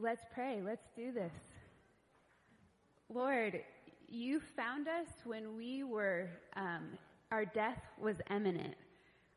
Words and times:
let's 0.00 0.24
pray. 0.34 0.60
Let's 0.64 0.86
do 0.94 1.12
this. 1.12 1.32
Lord, 3.12 3.60
you 4.08 4.40
found 4.56 4.88
us 4.88 5.06
when 5.24 5.56
we 5.56 5.84
were, 5.84 6.28
um, 6.56 6.98
our 7.30 7.44
death 7.44 7.80
was 8.00 8.16
imminent. 8.30 8.74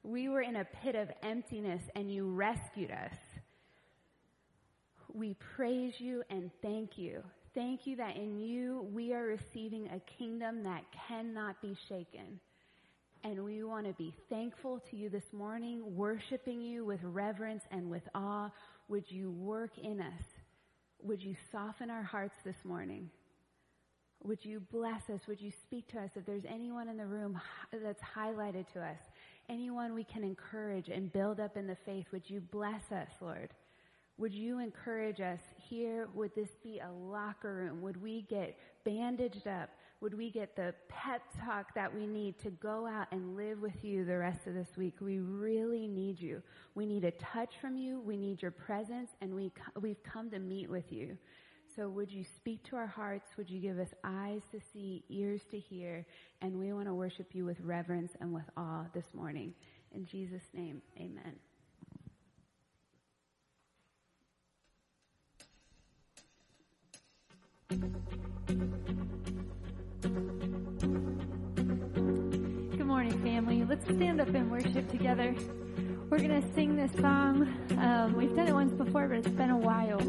We 0.03 0.29
were 0.29 0.41
in 0.41 0.57
a 0.57 0.65
pit 0.65 0.95
of 0.95 1.09
emptiness 1.23 1.81
and 1.95 2.11
you 2.11 2.31
rescued 2.31 2.91
us. 2.91 3.13
We 5.13 5.35
praise 5.55 5.93
you 5.97 6.23
and 6.29 6.51
thank 6.61 6.97
you. 6.97 7.23
Thank 7.55 7.87
you 7.87 7.95
that 7.97 8.15
in 8.15 8.39
you 8.39 8.87
we 8.93 9.13
are 9.13 9.23
receiving 9.23 9.87
a 9.87 9.99
kingdom 10.17 10.63
that 10.63 10.83
cannot 11.07 11.61
be 11.61 11.75
shaken. 11.87 12.39
And 13.23 13.43
we 13.43 13.63
want 13.63 13.85
to 13.85 13.93
be 13.93 14.13
thankful 14.29 14.81
to 14.89 14.95
you 14.95 15.09
this 15.09 15.33
morning, 15.33 15.81
worshiping 15.95 16.61
you 16.61 16.85
with 16.85 17.01
reverence 17.03 17.63
and 17.71 17.89
with 17.89 18.03
awe. 18.15 18.49
Would 18.87 19.05
you 19.09 19.31
work 19.31 19.77
in 19.77 19.99
us? 19.99 20.23
Would 21.01 21.23
you 21.23 21.35
soften 21.51 21.89
our 21.89 22.03
hearts 22.03 22.35
this 22.43 22.57
morning? 22.63 23.09
Would 24.23 24.43
you 24.43 24.59
bless 24.71 25.09
us? 25.09 25.21
Would 25.27 25.39
you 25.39 25.51
speak 25.63 25.87
to 25.89 25.99
us? 25.99 26.11
If 26.15 26.25
there's 26.25 26.43
anyone 26.45 26.89
in 26.89 26.97
the 26.97 27.05
room 27.05 27.39
that's 27.71 28.01
highlighted 28.01 28.67
to 28.73 28.81
us, 28.81 28.99
anyone 29.47 29.93
we 29.93 30.03
can 30.03 30.23
encourage 30.23 30.89
and 30.89 31.11
build 31.11 31.39
up 31.39 31.55
in 31.55 31.67
the 31.67 31.77
faith, 31.85 32.07
would 32.11 32.29
you 32.29 32.41
bless 32.41 32.91
us, 32.91 33.09
Lord? 33.21 33.49
Would 34.17 34.33
you 34.33 34.59
encourage 34.59 35.21
us 35.21 35.39
here? 35.55 36.09
Would 36.13 36.35
this 36.35 36.49
be 36.61 36.79
a 36.79 36.91
locker 36.91 37.55
room? 37.55 37.81
Would 37.81 38.01
we 38.01 38.23
get 38.23 38.57
bandaged 38.83 39.47
up? 39.47 39.69
Would 40.01 40.17
we 40.17 40.31
get 40.31 40.55
the 40.55 40.73
pep 40.87 41.21
talk 41.45 41.73
that 41.75 41.93
we 41.93 42.07
need 42.07 42.39
to 42.39 42.51
go 42.51 42.87
out 42.87 43.07
and 43.11 43.35
live 43.35 43.59
with 43.59 43.83
you 43.83 44.05
the 44.05 44.17
rest 44.17 44.47
of 44.47 44.53
this 44.53 44.77
week? 44.77 44.95
We 45.01 45.19
really 45.19 45.87
need 45.87 46.21
you. 46.21 46.41
We 46.73 46.85
need 46.85 47.03
a 47.03 47.11
touch 47.11 47.55
from 47.59 47.75
you. 47.75 47.99
We 47.99 48.15
need 48.15 48.41
your 48.41 48.51
presence 48.51 49.11
and 49.19 49.35
we, 49.35 49.51
we've 49.79 50.01
come 50.03 50.29
to 50.31 50.39
meet 50.39 50.69
with 50.69 50.89
you. 50.89 51.17
So 51.75 51.89
would 51.89 52.11
you 52.11 52.23
speak 52.23 52.63
to 52.69 52.77
our 52.77 52.87
hearts? 52.87 53.31
Would 53.37 53.49
you 53.49 53.59
give 53.59 53.77
us 53.77 53.89
eyes 54.05 54.41
to 54.51 54.59
see, 54.71 55.03
ears 55.09 55.41
to 55.51 55.59
hear? 55.59 56.05
And 56.41 56.57
we 56.57 56.71
want 56.71 56.87
to 56.87 56.93
worship 56.93 57.35
you 57.35 57.43
with 57.43 57.59
reverence 57.59 58.13
and 58.21 58.33
with 58.33 58.49
awe 58.55 58.85
this 58.93 59.13
morning. 59.13 59.53
In 59.93 60.05
Jesus' 60.05 60.43
name, 60.53 60.81
amen. 60.97 61.35
Good 67.69 68.18
family. 73.39 73.63
Let's 73.63 73.85
stand 73.85 74.19
up 74.19 74.27
and 74.33 74.51
worship 74.51 74.91
together. 74.91 75.33
We're 76.09 76.17
going 76.17 76.41
to 76.41 76.53
sing 76.55 76.75
this 76.75 76.91
song. 76.99 77.47
Um, 77.77 78.13
we've 78.17 78.35
done 78.35 78.49
it 78.49 78.53
once 78.53 78.73
before, 78.73 79.07
but 79.07 79.19
it's 79.19 79.29
been 79.29 79.49
a 79.49 79.57
while. 79.57 80.01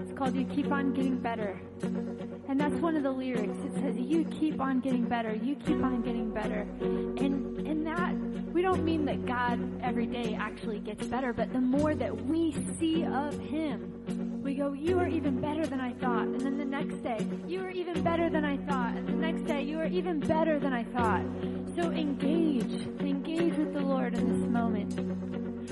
It's 0.00 0.16
called 0.16 0.34
You 0.34 0.46
Keep 0.46 0.72
On 0.72 0.94
Getting 0.94 1.18
Better. 1.18 1.60
And 1.82 2.58
that's 2.58 2.74
one 2.76 2.96
of 2.96 3.02
the 3.02 3.10
lyrics. 3.10 3.58
It 3.66 3.74
says, 3.82 3.98
You 3.98 4.24
keep 4.24 4.58
on 4.58 4.80
getting 4.80 5.04
better. 5.04 5.34
You 5.34 5.54
keep 5.56 5.84
on 5.84 6.00
getting 6.00 6.30
better. 6.30 6.66
And, 6.80 7.58
and 7.66 7.86
that, 7.86 8.14
we 8.54 8.62
don't 8.62 8.82
mean 8.86 9.04
that 9.04 9.26
God 9.26 9.60
every 9.82 10.06
day 10.06 10.34
actually 10.40 10.80
gets 10.80 11.06
better, 11.08 11.34
but 11.34 11.52
the 11.52 11.60
more 11.60 11.94
that 11.94 12.24
we 12.24 12.56
see 12.78 13.04
of 13.04 13.38
Him, 13.38 14.40
we 14.42 14.54
go, 14.54 14.72
you 14.72 14.98
are 14.98 15.08
even 15.08 15.42
better 15.42 15.66
than 15.66 15.78
I 15.78 15.92
thought. 15.92 16.26
And 16.26 16.40
then 16.40 16.56
the 16.56 16.64
next 16.64 17.02
day, 17.02 17.26
you 17.46 17.60
are 17.60 17.70
even 17.70 18.02
better 18.02 18.30
than 18.30 18.46
I 18.46 18.56
thought. 18.56 18.94
And 18.94 19.08
the 19.08 19.12
next 19.30 19.46
day, 19.46 19.62
you 19.62 19.78
are 19.78 19.88
even 19.88 20.20
better 20.20 20.58
than 20.58 20.72
I 20.72 20.84
thought. 20.84 21.57
So 21.80 21.92
engage, 21.92 22.72
engage 22.98 23.56
with 23.56 23.72
the 23.72 23.78
Lord 23.80 24.12
in 24.14 24.26
this 24.26 24.48
moment. 24.50 24.98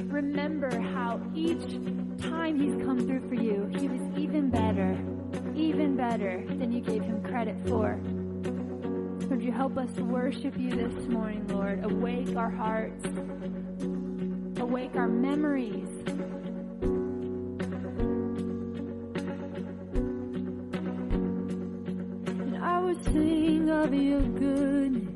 Remember 0.09 0.71
how 0.81 1.21
each 1.35 1.67
time 2.23 2.61
He's 2.61 2.81
come 2.85 3.01
through 3.09 3.29
for 3.29 3.35
you, 3.35 3.69
He 3.77 3.89
was 3.89 4.01
even 4.17 4.49
better, 4.49 4.97
even 5.57 5.97
better 5.97 6.45
than 6.47 6.71
you 6.71 6.81
gave 6.81 7.03
Him 7.03 7.25
credit 7.25 7.57
for. 7.67 7.99
Would 9.29 9.43
you 9.43 9.51
help 9.51 9.77
us 9.79 9.91
worship 9.97 10.57
you 10.57 10.77
this 10.77 11.09
morning, 11.09 11.45
Lord? 11.49 11.85
Awake 11.85 12.37
our 12.37 12.51
hearts, 12.51 13.05
awake 14.61 14.95
our 14.95 15.09
memories. 15.09 15.89
And 22.39 22.57
I 22.63 22.79
will 22.79 23.03
sing 23.07 23.71
of 23.71 23.93
your 23.93 24.21
goodness. 24.21 25.16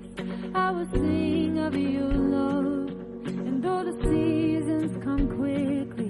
I 0.55 0.71
will 0.73 0.87
sing 0.93 1.59
of 1.59 1.77
your 1.77 2.13
love. 2.13 2.89
And 3.27 3.63
though 3.63 3.85
the 3.85 3.93
seasons 4.03 5.03
come 5.05 5.29
quickly, 5.37 6.10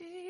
Jesus, 0.00 0.29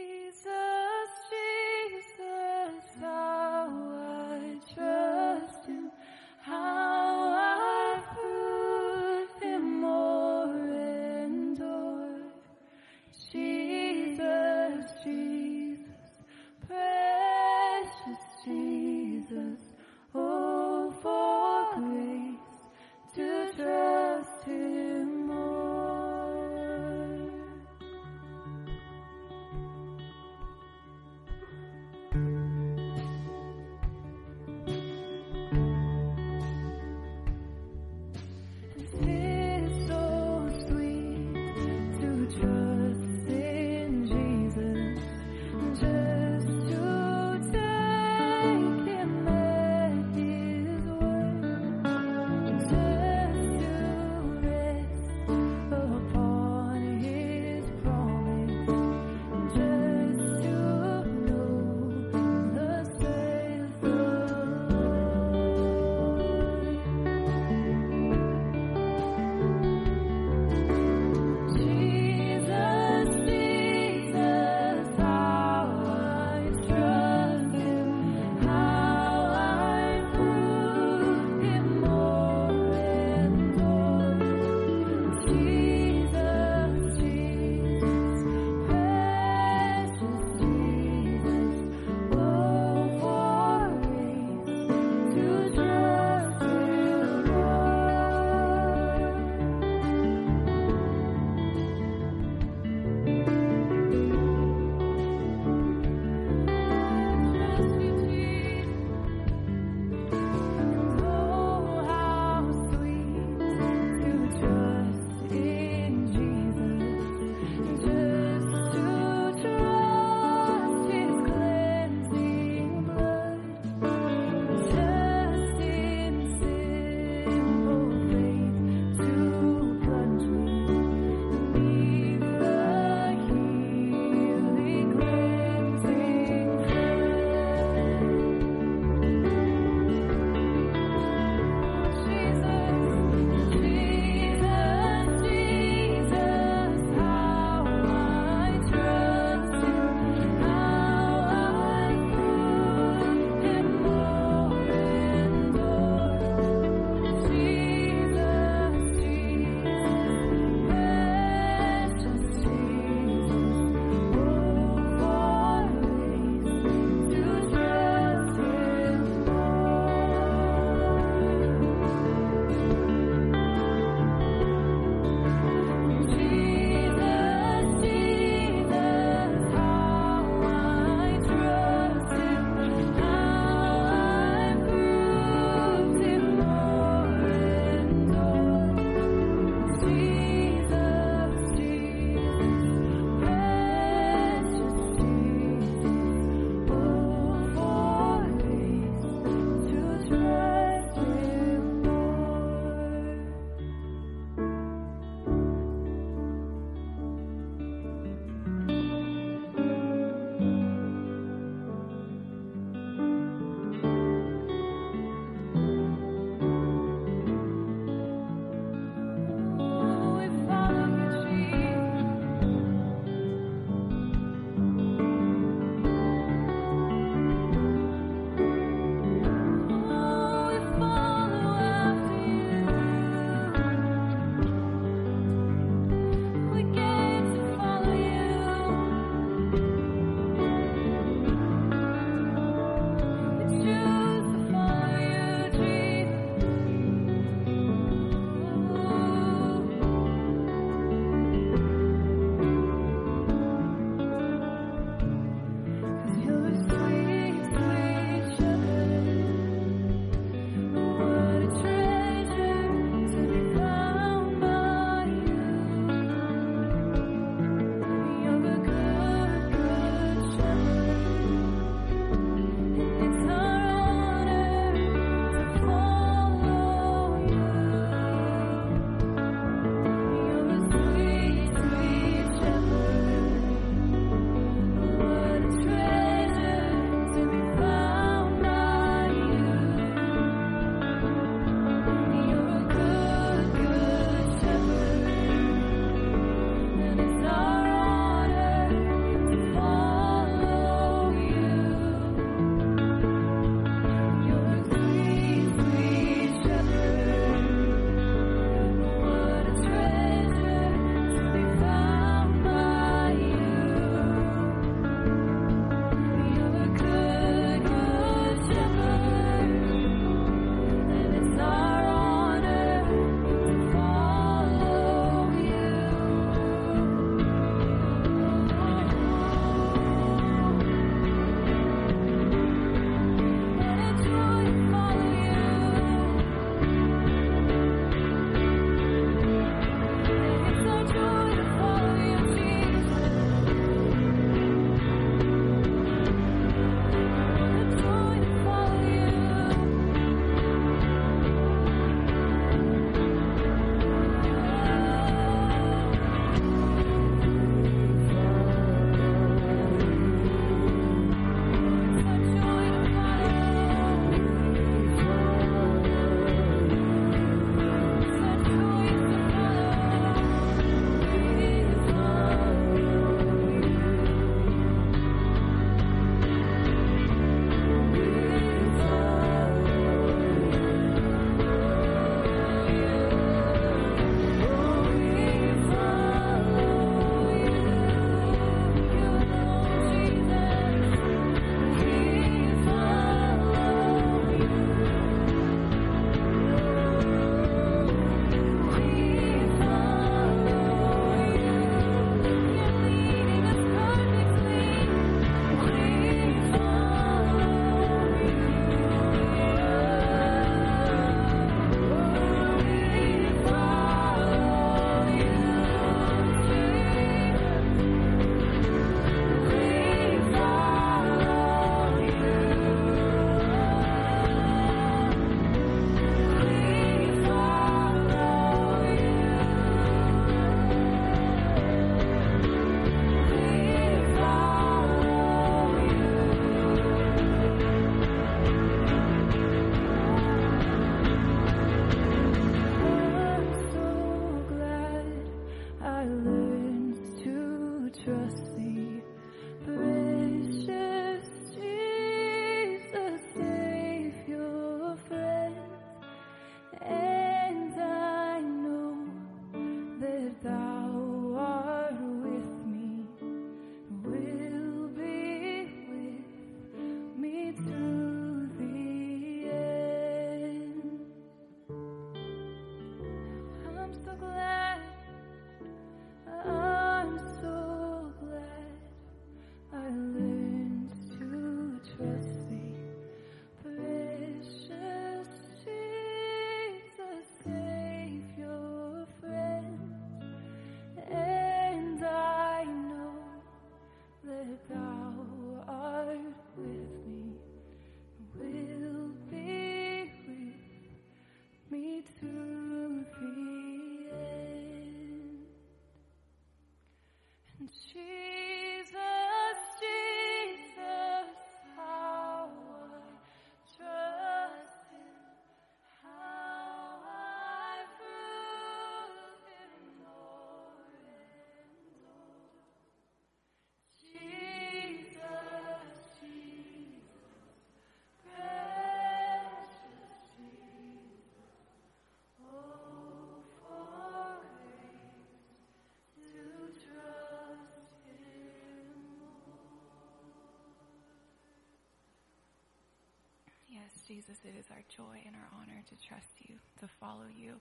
Jesus, 544.10 544.38
it 544.42 544.58
is 544.58 544.64
our 544.72 544.82
joy 544.90 545.22
and 545.24 545.36
our 545.36 545.60
honor 545.60 545.84
to 545.88 546.08
trust 546.08 546.26
you, 546.40 546.56
to 546.80 546.88
follow 546.98 547.30
you, 547.32 547.52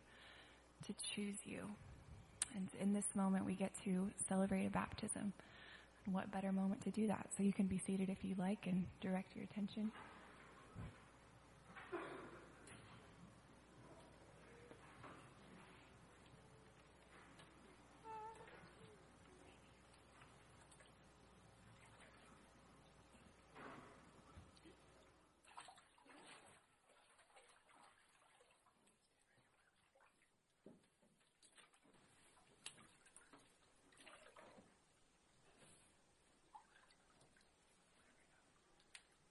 to 0.88 0.94
choose 1.14 1.38
you. 1.46 1.60
And 2.56 2.68
in 2.82 2.92
this 2.92 3.06
moment, 3.14 3.46
we 3.46 3.54
get 3.54 3.72
to 3.84 4.10
celebrate 4.28 4.66
a 4.66 4.72
baptism. 4.72 5.32
What 6.12 6.32
better 6.32 6.52
moment 6.52 6.82
to 6.86 6.90
do 6.90 7.06
that? 7.06 7.28
So 7.38 7.44
you 7.44 7.54
can 7.54 7.68
be 7.68 7.78
seated 7.78 8.10
if 8.10 8.24
you 8.24 8.34
like 8.40 8.66
and 8.66 8.88
direct 9.00 9.36
your 9.36 9.44
attention. 9.44 9.92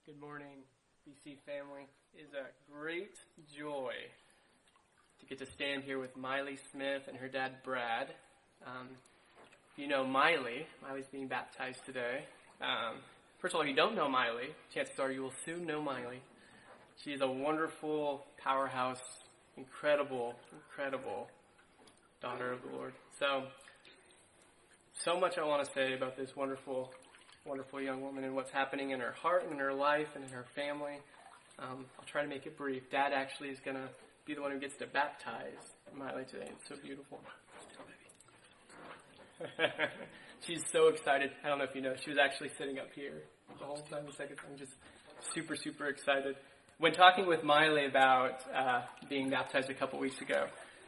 Good 0.09 0.21
morning, 0.21 0.63
BC 1.07 1.37
family. 1.45 1.85
It 2.15 2.21
is 2.21 2.33
a 2.33 2.73
great 2.73 3.13
joy 3.55 3.93
to 5.19 5.25
get 5.27 5.37
to 5.37 5.45
stand 5.45 5.83
here 5.83 5.99
with 5.99 6.17
Miley 6.17 6.57
Smith 6.71 7.03
and 7.07 7.15
her 7.15 7.27
dad 7.27 7.57
Brad. 7.63 8.07
Um, 8.65 8.87
you 9.77 9.87
know 9.87 10.03
Miley. 10.03 10.65
Miley's 10.81 11.05
being 11.11 11.27
baptized 11.27 11.85
today. 11.85 12.23
Um, 12.59 12.95
first 13.37 13.53
of 13.53 13.57
all, 13.57 13.61
if 13.61 13.69
you 13.69 13.75
don't 13.75 13.95
know 13.95 14.09
Miley, 14.09 14.47
chances 14.73 14.97
are 14.99 15.11
you 15.11 15.21
will 15.21 15.33
soon 15.45 15.67
know 15.67 15.79
Miley. 15.79 16.23
She 17.03 17.11
is 17.11 17.21
a 17.21 17.29
wonderful 17.29 18.25
powerhouse, 18.43 19.03
incredible, 19.57 20.33
incredible 20.51 21.27
daughter 22.19 22.51
of 22.51 22.63
the 22.63 22.75
Lord. 22.75 22.93
So, 23.19 23.43
so 25.05 25.19
much 25.19 25.37
I 25.37 25.45
want 25.45 25.67
to 25.67 25.71
say 25.71 25.93
about 25.93 26.17
this 26.17 26.35
wonderful 26.35 26.89
wonderful 27.45 27.81
young 27.81 28.01
woman 28.01 28.23
and 28.23 28.35
what's 28.35 28.51
happening 28.51 28.91
in 28.91 28.99
her 28.99 29.13
heart 29.13 29.43
and 29.43 29.53
in 29.53 29.59
her 29.59 29.73
life 29.73 30.07
and 30.15 30.23
in 30.23 30.29
her 30.31 30.45
family. 30.55 30.97
Um, 31.57 31.85
I'll 31.97 32.05
try 32.05 32.21
to 32.21 32.27
make 32.27 32.45
it 32.45 32.57
brief. 32.57 32.89
Dad 32.91 33.11
actually 33.13 33.49
is 33.49 33.59
going 33.59 33.77
to 33.77 33.89
be 34.25 34.33
the 34.33 34.41
one 34.41 34.51
who 34.51 34.59
gets 34.59 34.77
to 34.77 34.87
baptize 34.87 35.73
Miley 35.95 36.23
today. 36.29 36.47
It's 36.49 36.67
so 36.67 36.75
beautiful. 36.81 37.19
She's 40.47 40.61
so 40.71 40.87
excited. 40.87 41.31
I 41.43 41.49
don't 41.49 41.57
know 41.57 41.65
if 41.65 41.75
you 41.75 41.81
know, 41.81 41.93
she 42.03 42.09
was 42.09 42.19
actually 42.19 42.49
sitting 42.57 42.79
up 42.79 42.87
here 42.93 43.23
the 43.59 43.65
whole 43.65 43.81
time. 43.89 44.05
The 44.05 44.13
second 44.13 44.37
time, 44.37 44.57
just 44.57 44.73
super, 45.33 45.55
super 45.55 45.87
excited. 45.87 46.35
When 46.77 46.93
talking 46.93 47.27
with 47.27 47.43
Miley 47.43 47.85
about 47.85 48.41
uh, 48.55 48.81
being 49.09 49.29
baptized 49.29 49.69
a 49.69 49.73
couple 49.73 49.99
weeks 49.99 50.21
ago, 50.21 50.45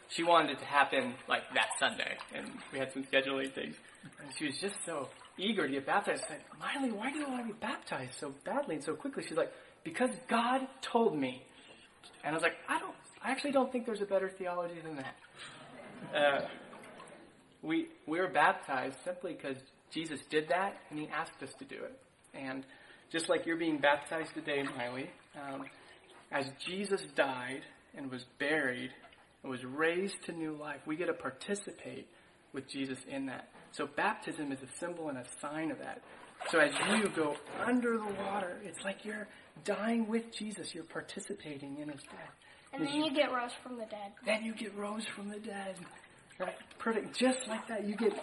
she 0.08 0.24
wanted 0.24 0.52
it 0.52 0.60
to 0.60 0.66
happen 0.66 1.14
like 1.28 1.44
that 1.54 1.70
Sunday, 1.80 2.18
and 2.34 2.48
we 2.72 2.80
had 2.80 2.92
some 2.94 3.04
scheduling 3.04 3.54
things. 3.54 3.76
And 4.22 4.30
she 4.38 4.46
was 4.46 4.58
just 4.60 4.76
so 4.86 5.10
eager 5.42 5.68
to 5.68 5.74
get 5.74 5.86
baptized. 5.86 6.24
I 6.26 6.28
said, 6.28 6.42
Miley, 6.60 6.92
why 6.92 7.12
do 7.12 7.18
you 7.20 7.28
want 7.28 7.48
to 7.48 7.54
be 7.54 7.60
baptized 7.60 8.14
so 8.20 8.34
badly 8.46 8.76
and 8.76 8.84
so 8.84 8.94
quickly? 8.94 9.24
She's 9.28 9.38
like, 9.38 9.52
because 9.84 10.12
God 10.28 10.62
told 10.82 11.18
me. 11.18 11.44
And 12.24 12.34
I 12.34 12.34
was 12.34 12.44
like, 12.44 12.56
I 12.70 12.80
don't, 12.80 12.96
I 13.24 13.32
actually 13.32 13.52
don't 13.52 13.72
think 13.72 13.86
there's 13.86 14.02
a 14.02 14.06
better 14.06 14.30
theology 14.30 14.80
than 14.84 14.96
that. 14.98 15.16
Uh, 16.16 16.48
we 17.62 17.88
we 18.08 18.20
were 18.20 18.28
baptized 18.28 18.96
simply 19.04 19.34
because 19.34 19.58
Jesus 19.92 20.20
did 20.30 20.50
that 20.50 20.78
and 20.90 21.00
He 21.00 21.08
asked 21.08 21.42
us 21.44 21.52
to 21.60 21.66
do 21.66 21.76
it. 21.76 22.00
And 22.34 22.64
just 23.12 23.30
like 23.30 23.46
you're 23.46 23.58
being 23.58 23.78
baptized 23.78 24.34
today, 24.34 24.64
Miley, 24.78 25.10
um, 25.36 25.64
as 26.32 26.46
Jesus 26.66 27.02
died 27.16 27.62
and 27.96 28.10
was 28.10 28.26
buried 28.40 28.92
and 29.44 29.52
was 29.52 29.64
raised 29.64 30.24
to 30.26 30.32
new 30.32 30.54
life, 30.56 30.80
we 30.86 30.96
get 30.96 31.08
to 31.08 31.14
participate 31.14 32.08
with 32.54 32.68
Jesus 32.68 33.00
in 33.10 33.26
that. 33.28 33.50
So 33.72 33.88
baptism 33.96 34.52
is 34.52 34.60
a 34.62 34.78
symbol 34.80 35.10
and 35.10 35.18
a 35.18 35.26
sign 35.42 35.72
of 35.72 35.80
that. 35.80 36.02
So 36.50 36.60
as 36.60 36.72
you 36.90 37.08
go 37.10 37.36
under 37.64 37.98
the 37.98 38.14
water, 38.26 38.60
it's 38.64 38.84
like 38.84 39.06
you're 39.06 39.28
dying 39.64 40.08
with 40.08 40.32
Jesus. 40.36 40.74
You're 40.74 40.84
participating 40.84 41.78
in 41.78 41.90
his 41.90 42.02
death. 42.04 42.36
And 42.74 42.88
then 42.88 42.96
you 42.96 43.14
get 43.14 43.32
rose 43.32 43.52
from 43.64 43.78
the 43.78 43.86
dead. 43.86 44.14
Then 44.26 44.44
you 44.44 44.54
get 44.54 44.76
rose 44.78 45.06
from 45.16 45.30
the 45.30 45.40
dead. 45.40 45.76
Right? 46.40 46.56
Perfect. 46.80 47.18
Just 47.18 47.48
like 47.48 47.68
that, 47.68 47.88
you 47.88 47.96
get. 47.96 48.14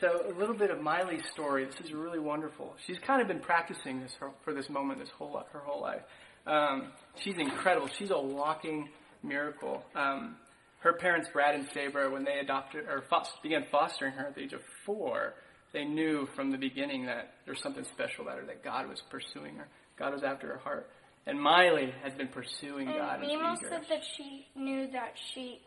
So 0.00 0.22
a 0.28 0.38
little 0.38 0.56
bit 0.56 0.70
of 0.70 0.80
Miley's 0.80 1.22
story. 1.32 1.66
This 1.66 1.86
is 1.86 1.92
really 1.92 2.18
wonderful. 2.18 2.74
She's 2.86 2.98
kind 3.06 3.22
of 3.22 3.28
been 3.28 3.40
practicing 3.40 4.00
this 4.00 4.12
for, 4.18 4.32
for 4.42 4.52
this 4.52 4.68
moment, 4.68 4.98
this 4.98 5.10
whole 5.10 5.40
her 5.52 5.60
whole 5.60 5.80
life. 5.80 6.02
Um, 6.46 6.88
she's 7.22 7.36
incredible. 7.38 7.88
She's 7.98 8.10
a 8.10 8.18
walking 8.18 8.88
miracle. 9.22 9.84
Um, 9.94 10.36
her 10.84 10.92
parents, 10.92 11.28
Brad 11.32 11.54
and 11.54 11.66
Sabra, 11.72 12.10
when 12.10 12.24
they 12.24 12.38
adopted 12.40 12.84
or 12.86 13.04
foster, 13.08 13.34
began 13.42 13.64
fostering 13.72 14.12
her 14.12 14.26
at 14.26 14.34
the 14.34 14.42
age 14.42 14.52
of 14.52 14.60
four, 14.84 15.32
they 15.72 15.82
knew 15.82 16.28
from 16.36 16.52
the 16.52 16.58
beginning 16.58 17.06
that 17.06 17.32
there's 17.46 17.62
something 17.62 17.84
special 17.84 18.24
about 18.24 18.38
her, 18.38 18.44
that 18.44 18.62
God 18.62 18.86
was 18.86 19.00
pursuing 19.10 19.56
her. 19.56 19.66
God 19.98 20.12
was 20.12 20.22
after 20.22 20.46
her 20.46 20.58
heart. 20.58 20.90
And 21.26 21.40
Miley 21.40 21.90
has 22.02 22.12
been 22.12 22.28
pursuing 22.28 22.86
and 22.86 22.98
God. 22.98 23.20
Mimo 23.20 23.56
said 23.58 23.80
that 23.88 24.02
she 24.16 24.46
knew 24.54 24.86
that 24.92 25.14
she 25.32 25.62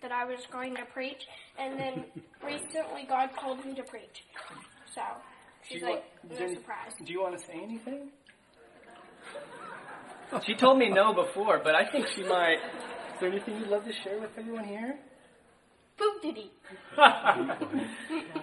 that 0.00 0.10
I 0.10 0.24
was 0.24 0.40
going 0.50 0.74
to 0.76 0.84
preach, 0.86 1.22
and 1.58 1.78
then 1.78 2.04
recently 2.44 3.04
God 3.06 3.28
told 3.40 3.64
me 3.64 3.74
to 3.74 3.82
preach. 3.84 4.24
So 4.94 5.02
she's 5.68 5.80
Do 5.80 5.86
like, 5.86 6.04
want- 6.24 6.40
no 6.40 6.54
surprise. 6.54 6.92
Do 7.04 7.12
you 7.12 7.20
want 7.20 7.38
to 7.38 7.44
say 7.46 7.60
anything? 7.62 8.08
She 10.46 10.54
told 10.54 10.78
me 10.78 10.88
no 10.88 11.12
before, 11.12 11.60
but 11.62 11.74
I 11.74 11.84
think 11.84 12.08
she 12.08 12.24
might. 12.24 12.56
Is 13.22 13.30
there 13.30 13.36
anything 13.36 13.60
you'd 13.60 13.68
love 13.68 13.84
to 13.84 13.92
share 13.92 14.18
with 14.18 14.30
everyone 14.36 14.64
here? 14.64 14.98
Poop 15.96 16.22
diddy. 16.22 16.50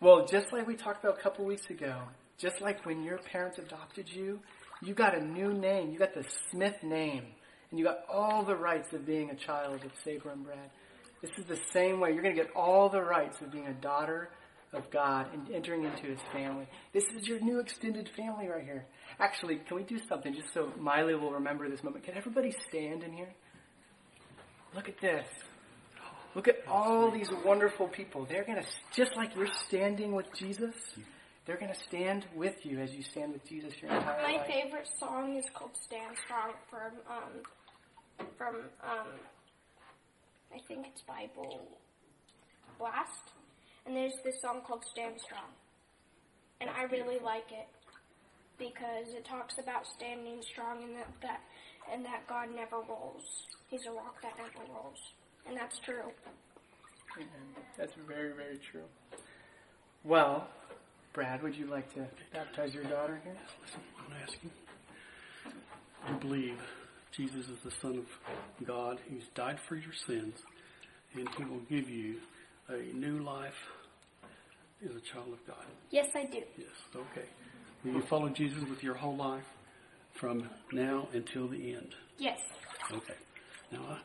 well, 0.00 0.24
just 0.24 0.52
like 0.52 0.68
we 0.68 0.76
talked 0.76 1.02
about 1.02 1.18
a 1.18 1.20
couple 1.20 1.44
weeks 1.44 1.68
ago, 1.68 2.00
just 2.38 2.60
like 2.60 2.86
when 2.86 3.02
your 3.02 3.18
parents 3.18 3.58
adopted 3.58 4.08
you, 4.08 4.38
you 4.80 4.94
got 4.94 5.18
a 5.18 5.20
new 5.20 5.52
name. 5.52 5.90
You 5.90 5.98
got 5.98 6.14
the 6.14 6.24
Smith 6.52 6.80
name. 6.84 7.24
And 7.72 7.80
you 7.80 7.84
got 7.84 8.02
all 8.08 8.44
the 8.44 8.54
rights 8.54 8.92
of 8.92 9.04
being 9.04 9.30
a 9.30 9.34
child 9.34 9.84
of 9.84 9.90
Saber 10.04 10.30
and 10.30 10.44
Brad. 10.44 10.70
This 11.20 11.32
is 11.36 11.46
the 11.46 11.58
same 11.72 11.98
way. 11.98 12.12
You're 12.12 12.22
going 12.22 12.36
to 12.36 12.40
get 12.40 12.52
all 12.54 12.88
the 12.88 13.02
rights 13.02 13.40
of 13.40 13.50
being 13.50 13.66
a 13.66 13.72
daughter 13.72 14.28
of 14.72 14.88
God 14.92 15.26
and 15.34 15.50
entering 15.50 15.86
into 15.86 16.04
His 16.04 16.20
family. 16.32 16.68
This 16.92 17.02
is 17.16 17.26
your 17.26 17.40
new 17.40 17.58
extended 17.58 18.08
family 18.16 18.46
right 18.46 18.62
here. 18.62 18.84
Actually, 19.18 19.56
can 19.66 19.76
we 19.76 19.82
do 19.82 19.98
something 20.08 20.32
just 20.32 20.54
so 20.54 20.72
Miley 20.78 21.16
will 21.16 21.32
remember 21.32 21.68
this 21.68 21.82
moment? 21.82 22.04
Can 22.04 22.16
everybody 22.16 22.54
stand 22.68 23.02
in 23.02 23.12
here? 23.12 23.34
Look 24.74 24.88
at 24.88 25.00
this. 25.00 25.26
Look 26.34 26.48
at 26.48 26.58
all 26.68 27.10
these 27.12 27.30
wonderful 27.44 27.86
people. 27.88 28.26
They're 28.28 28.44
going 28.44 28.60
to, 28.60 28.66
just 28.92 29.16
like 29.16 29.36
you're 29.36 29.46
standing 29.68 30.12
with 30.12 30.26
Jesus, 30.36 30.74
they're 31.46 31.56
going 31.58 31.72
to 31.72 31.78
stand 31.78 32.26
with 32.34 32.64
you 32.66 32.80
as 32.80 32.92
you 32.92 33.02
stand 33.02 33.32
with 33.32 33.48
Jesus 33.48 33.72
your 33.80 33.92
entire 33.92 34.22
My 34.22 34.38
life. 34.38 34.46
favorite 34.48 34.88
song 34.98 35.36
is 35.36 35.44
called 35.54 35.76
"Stand 35.76 36.16
Strong" 36.24 36.54
from 36.70 36.92
um 37.08 38.26
from 38.36 38.56
um 38.82 39.06
I 40.52 40.58
think 40.66 40.86
it's 40.90 41.02
Bible 41.02 41.68
Blast, 42.78 43.30
and 43.86 43.94
there's 43.94 44.14
this 44.24 44.40
song 44.40 44.62
called 44.66 44.84
"Stand 44.90 45.20
Strong," 45.20 45.50
and 46.60 46.70
I 46.70 46.84
really 46.84 47.18
like 47.22 47.52
it 47.52 47.68
because 48.58 49.14
it 49.14 49.24
talks 49.24 49.58
about 49.58 49.86
standing 49.86 50.40
strong 50.42 50.82
and 50.82 50.96
that, 50.96 51.08
that 51.22 51.40
and 51.92 52.04
that 52.04 52.26
God 52.28 52.48
never 52.54 52.76
rolls. 52.88 53.24
He's 53.68 53.86
a 53.86 53.90
rock 53.90 54.20
that 54.22 54.32
never 54.38 54.72
rolls, 54.72 54.98
and 55.46 55.56
that's 55.56 55.78
true. 55.78 56.12
Amen. 57.16 57.28
That's 57.78 57.92
very, 58.06 58.32
very 58.32 58.58
true. 58.58 58.84
Well, 60.02 60.48
Brad, 61.12 61.42
would 61.42 61.56
you 61.56 61.66
like 61.66 61.92
to 61.94 62.06
baptize 62.32 62.74
your 62.74 62.84
daughter 62.84 63.20
here? 63.22 63.36
Listen, 63.62 63.80
I'm 63.98 64.08
going 64.08 64.18
to 64.18 64.22
ask 64.22 64.38
you. 64.42 64.50
You 66.08 66.14
believe 66.20 66.58
Jesus 67.12 67.48
is 67.48 67.58
the 67.64 67.70
Son 67.70 67.98
of 67.98 68.66
God. 68.66 68.98
He's 69.08 69.28
died 69.34 69.58
for 69.60 69.76
your 69.76 69.92
sins, 70.06 70.42
and 71.14 71.28
He 71.36 71.44
will 71.44 71.62
give 71.70 71.88
you 71.88 72.16
a 72.68 72.94
new 72.94 73.20
life 73.20 73.54
as 74.84 74.90
a 74.90 75.00
child 75.00 75.32
of 75.32 75.46
God. 75.46 75.64
Yes, 75.90 76.08
I 76.14 76.24
do. 76.24 76.42
Yes, 76.58 76.68
okay. 76.94 77.26
Will 77.84 77.92
you 77.92 78.02
follow 78.02 78.28
Jesus 78.28 78.64
with 78.68 78.82
your 78.82 78.94
whole 78.94 79.16
life 79.16 79.44
from 80.14 80.48
now 80.72 81.08
until 81.12 81.48
the 81.48 81.74
end? 81.74 81.94
Yes. 82.18 82.38
Okay. 82.92 83.14
Now, 83.72 83.80
I, 83.90 83.98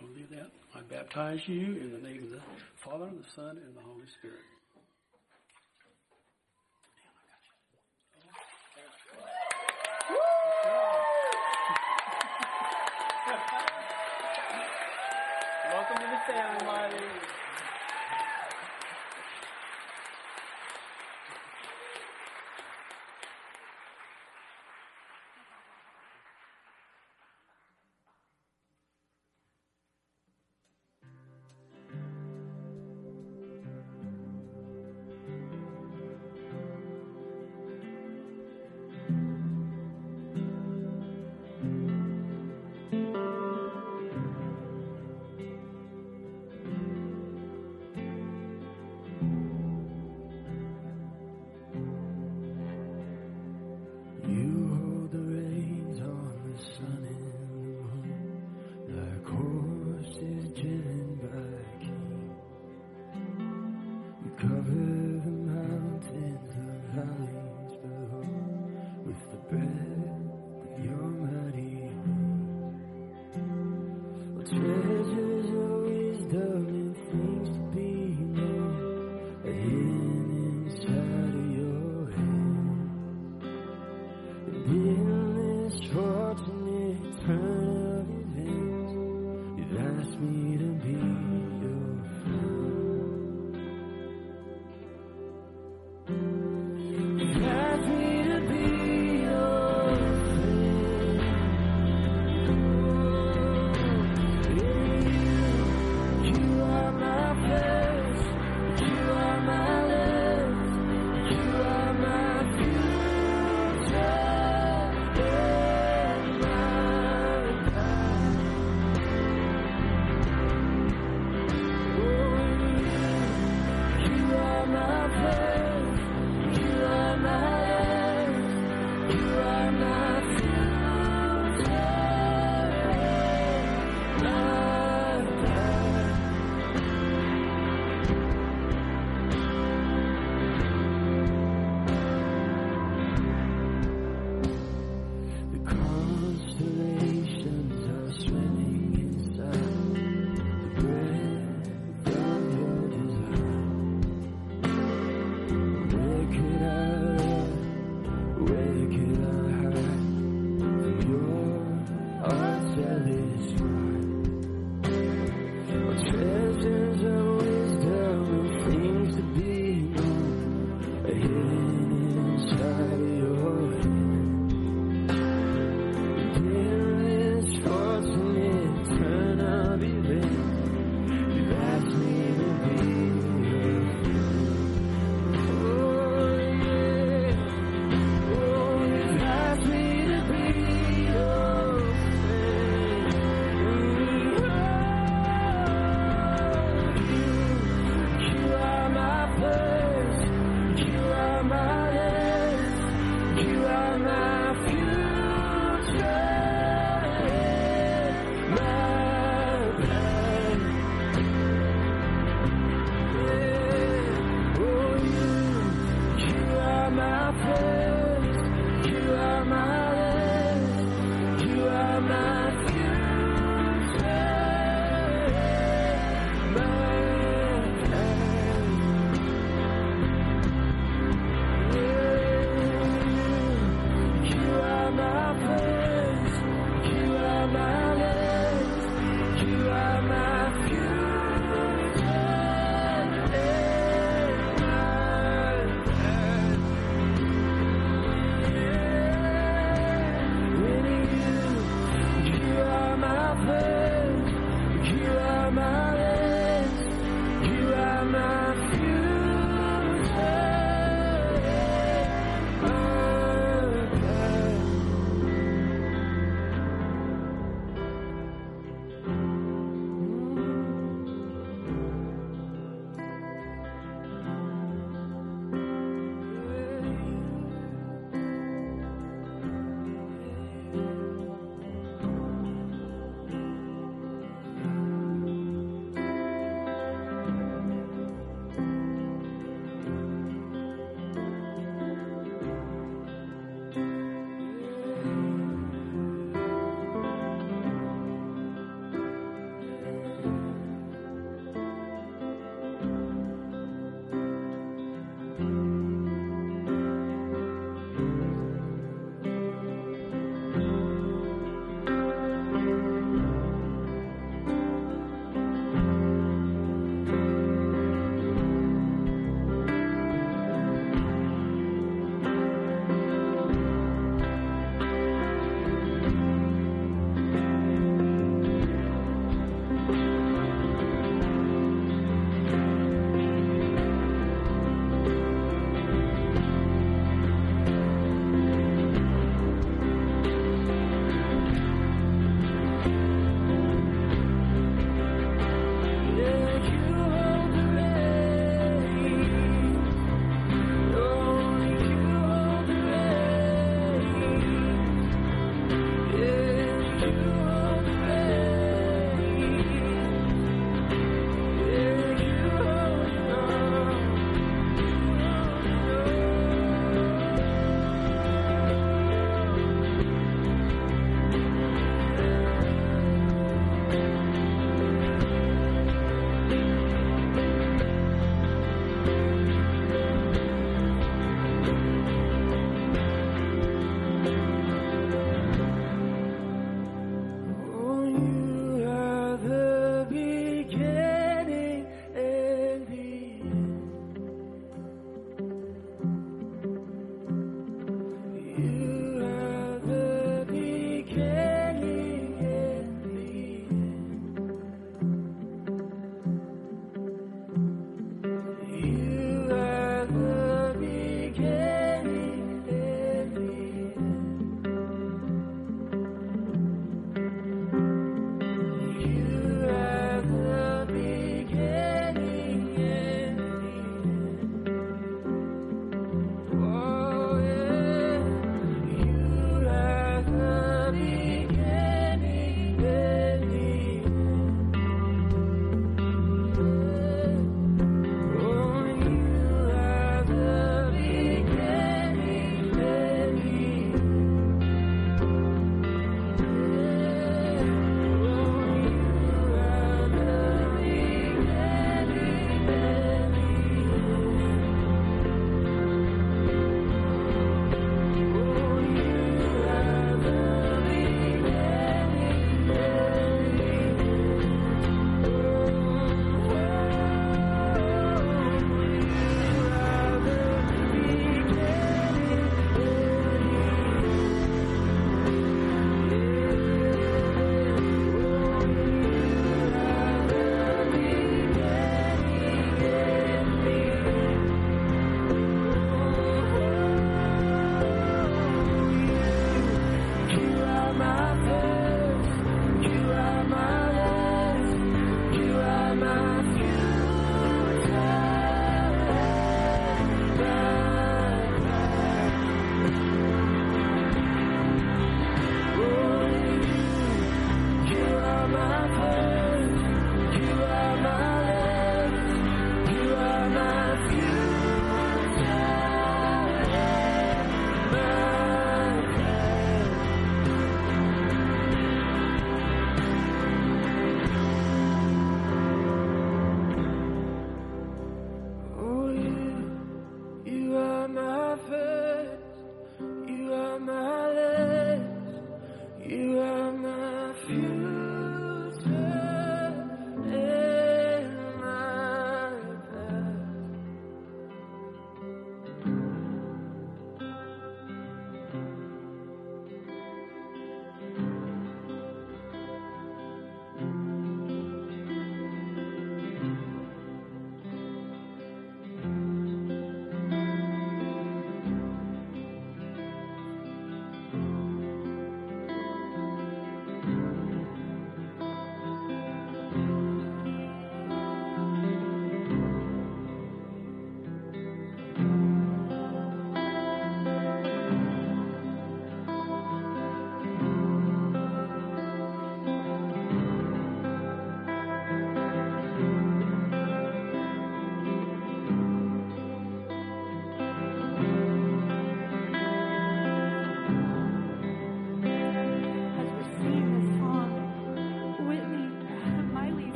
I'll 0.00 0.08
do 0.08 0.24
that. 0.36 0.50
I 0.74 0.80
baptize 0.82 1.40
you 1.46 1.60
in 1.60 1.92
the 1.92 2.08
name 2.08 2.24
of 2.24 2.30
the 2.30 2.40
Father, 2.76 3.04
and 3.04 3.22
the 3.22 3.30
Son, 3.34 3.50
and 3.50 3.76
the 3.76 3.80
Holy 3.80 4.06
Spirit. 4.18 4.40
Welcome 15.70 15.96
to 15.96 16.08
the 16.10 16.32
family, 16.32 16.64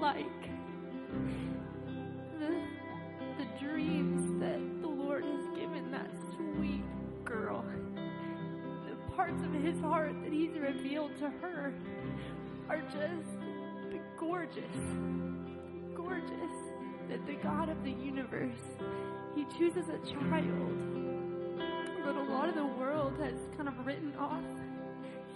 like. 0.00 0.26
The, 2.38 2.62
the 3.38 3.64
dreams 3.64 4.40
that 4.40 4.80
the 4.80 4.88
Lord 4.88 5.24
has 5.24 5.44
given 5.54 5.90
that 5.90 6.10
sweet 6.34 6.84
girl 7.24 7.64
the 8.88 9.12
parts 9.12 9.42
of 9.44 9.52
his 9.52 9.78
heart 9.80 10.14
that 10.22 10.32
he's 10.32 10.56
revealed 10.58 11.16
to 11.18 11.30
her 11.42 11.74
are 12.68 12.80
just 12.82 13.38
gorgeous. 14.18 14.64
Gorgeous. 15.94 16.54
That 17.08 17.26
the 17.26 17.34
God 17.42 17.68
of 17.68 17.82
the 17.82 17.90
universe, 17.90 18.60
he 19.34 19.44
chooses 19.58 19.86
a 19.88 19.98
child 20.06 20.78
that 22.04 22.14
a 22.14 22.26
lot 22.30 22.48
of 22.48 22.54
the 22.54 22.64
world 22.64 23.14
has 23.20 23.34
kind 23.56 23.68
of 23.68 23.86
written 23.86 24.14
off. 24.16 24.44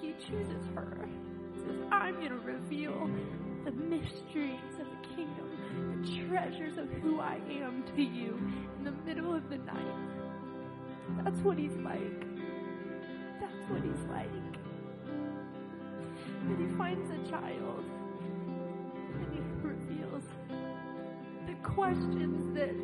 He 0.00 0.14
chooses 0.20 0.64
her. 0.74 1.09
He 1.53 1.61
says, 1.61 1.77
I'm 1.90 2.14
going 2.16 2.29
to 2.29 2.37
reveal 2.37 3.11
the 3.64 3.72
mysteries 3.72 4.61
of 4.79 4.87
the 4.87 5.09
kingdom, 5.16 5.48
the 6.03 6.29
treasures 6.29 6.77
of 6.77 6.87
who 7.03 7.18
I 7.20 7.40
am 7.50 7.83
to 7.96 8.03
you 8.03 8.38
in 8.79 8.85
the 8.85 8.92
middle 9.07 9.35
of 9.35 9.48
the 9.48 9.57
night. 9.57 10.24
That's 11.22 11.40
what 11.40 11.57
he's 11.57 11.77
like. 11.77 12.20
That's 13.40 13.70
what 13.70 13.83
he's 13.83 14.05
like. 14.11 14.29
And 16.42 16.70
he 16.70 16.77
finds 16.77 17.11
a 17.11 17.31
child 17.31 17.85
and 19.14 19.33
he 19.33 19.40
reveals 19.66 20.24
the 21.46 21.55
questions 21.66 22.55
that 22.55 22.77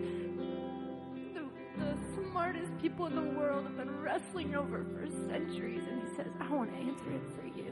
the, 1.35 1.45
the 1.79 1.95
smartest 2.15 2.71
people 2.81 3.07
in 3.07 3.17
the 3.17 3.39
world 3.39 3.65
have 3.65 3.77
been 3.77 4.01
wrestling 4.01 4.55
over 4.55 4.85
for 4.95 5.07
centuries. 5.29 5.83
And 5.91 6.09
he 6.09 6.17
says, 6.17 6.33
I 6.41 6.51
want 6.51 6.71
to 6.73 6.79
answer 6.79 7.13
it 7.13 7.23
for 7.37 7.47
you. 7.47 7.70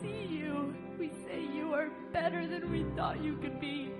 See 0.00 0.26
you, 0.30 0.74
we 0.98 1.10
say 1.26 1.40
you 1.42 1.72
are 1.72 1.90
better 2.12 2.46
than 2.46 2.70
we 2.70 2.84
thought 2.96 3.22
you 3.22 3.36
could 3.36 3.60
be. 3.60 3.90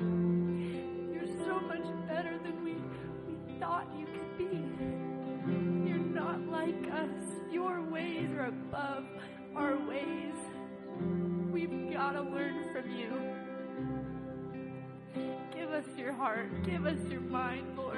You're 0.00 1.46
so 1.46 1.60
much 1.60 1.84
better 2.08 2.38
than 2.42 2.64
we, 2.64 2.74
we 3.26 3.58
thought 3.58 3.86
you 3.96 4.06
could 4.06 4.38
be. 4.38 4.64
You're 5.88 5.98
not 5.98 6.40
like 6.48 6.90
us. 6.92 7.10
Your 7.50 7.82
ways 7.82 8.30
are 8.36 8.46
above 8.46 9.04
our 9.54 9.76
ways. 9.86 10.34
We've 11.50 11.92
got 11.92 12.12
to 12.12 12.22
learn 12.22 12.72
from 12.72 12.90
you. 12.90 13.12
Give 15.54 15.70
us 15.70 15.84
your 15.96 16.12
heart. 16.12 16.64
Give 16.64 16.86
us 16.86 16.98
your 17.10 17.20
mind, 17.20 17.76
Lord. 17.76 17.91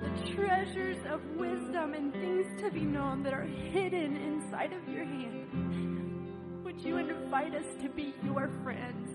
The 0.00 0.34
treasures 0.34 0.96
of 1.10 1.20
wisdom 1.36 1.94
and 1.94 2.12
things 2.12 2.46
to 2.62 2.70
be 2.70 2.80
known 2.80 3.22
that 3.22 3.34
are 3.34 3.44
hidden 3.44 4.16
inside 4.16 4.72
of 4.72 4.88
your 4.88 5.04
hand. 5.04 6.64
Would 6.64 6.80
you 6.80 6.96
invite 6.96 7.54
us 7.54 7.66
to 7.82 7.88
be 7.88 8.14
your 8.24 8.50
friends? 8.62 9.10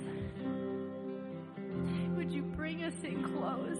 Would 2.15 2.31
you 2.31 2.43
bring 2.43 2.83
us 2.83 2.93
in 3.03 3.23
close? 3.23 3.79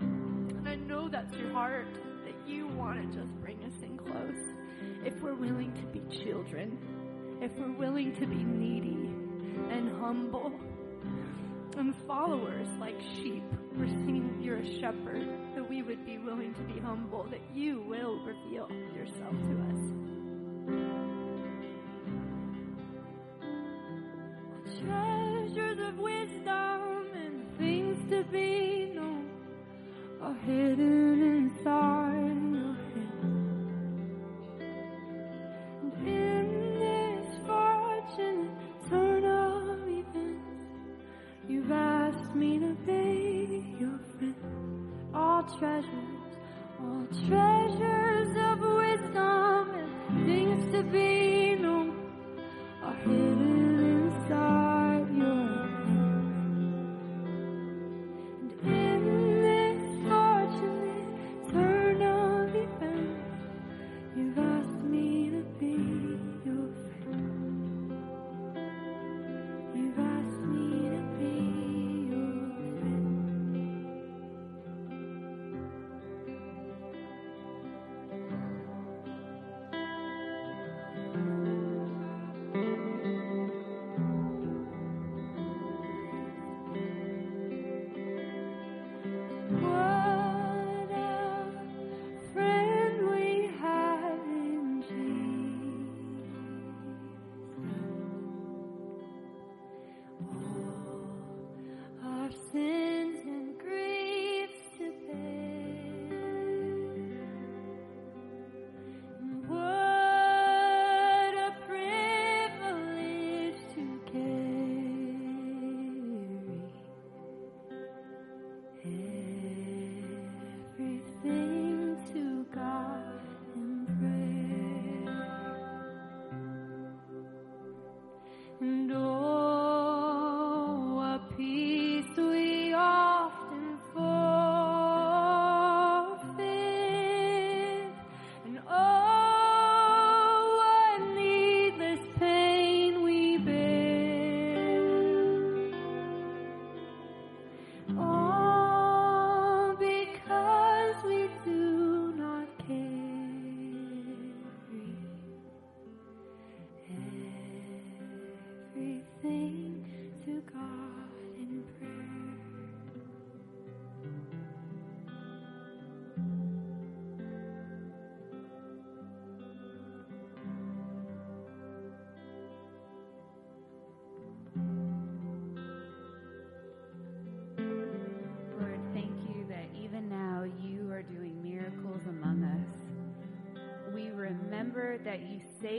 And 0.00 0.68
I 0.68 0.74
know 0.74 1.08
that's 1.08 1.34
your 1.36 1.52
heart, 1.52 1.88
that 2.24 2.48
you 2.48 2.66
want 2.68 3.00
to 3.00 3.18
just 3.18 3.32
bring 3.40 3.62
us 3.64 3.82
in 3.82 3.96
close. 3.96 4.56
If 5.04 5.20
we're 5.22 5.34
willing 5.34 5.72
to 5.74 5.86
be 5.86 6.00
children, 6.24 6.78
if 7.40 7.52
we're 7.58 7.72
willing 7.72 8.14
to 8.16 8.26
be 8.26 8.36
needy 8.36 9.08
and 9.70 9.90
humble 10.00 10.52
and 11.76 11.94
followers 12.06 12.68
like 12.80 13.00
sheep, 13.22 13.44
we're 13.76 13.86
singing 13.86 14.26
you're 14.46 14.58
a 14.58 14.80
shepherd, 14.80 15.28
that 15.56 15.68
we 15.68 15.82
would 15.82 16.06
be 16.06 16.18
willing 16.18 16.54
to 16.54 16.62
be 16.62 16.78
humble, 16.78 17.26
that 17.30 17.40
you 17.52 17.82
will 17.82 18.18
reveal 18.20 18.68
yourself 18.94 19.34
to 19.42 19.54
us. 19.70 19.92
Treasures 24.80 25.80
of 25.88 25.98
wisdom 25.98 27.06
and 27.14 27.58
things 27.58 28.10
to 28.10 28.22
be 28.24 28.92
known 28.94 29.28
are 30.22 30.34
hidden 30.46 31.22
inside 31.22 31.95
treasures, 45.58 45.86
all 46.80 47.06
treasures 47.28 47.95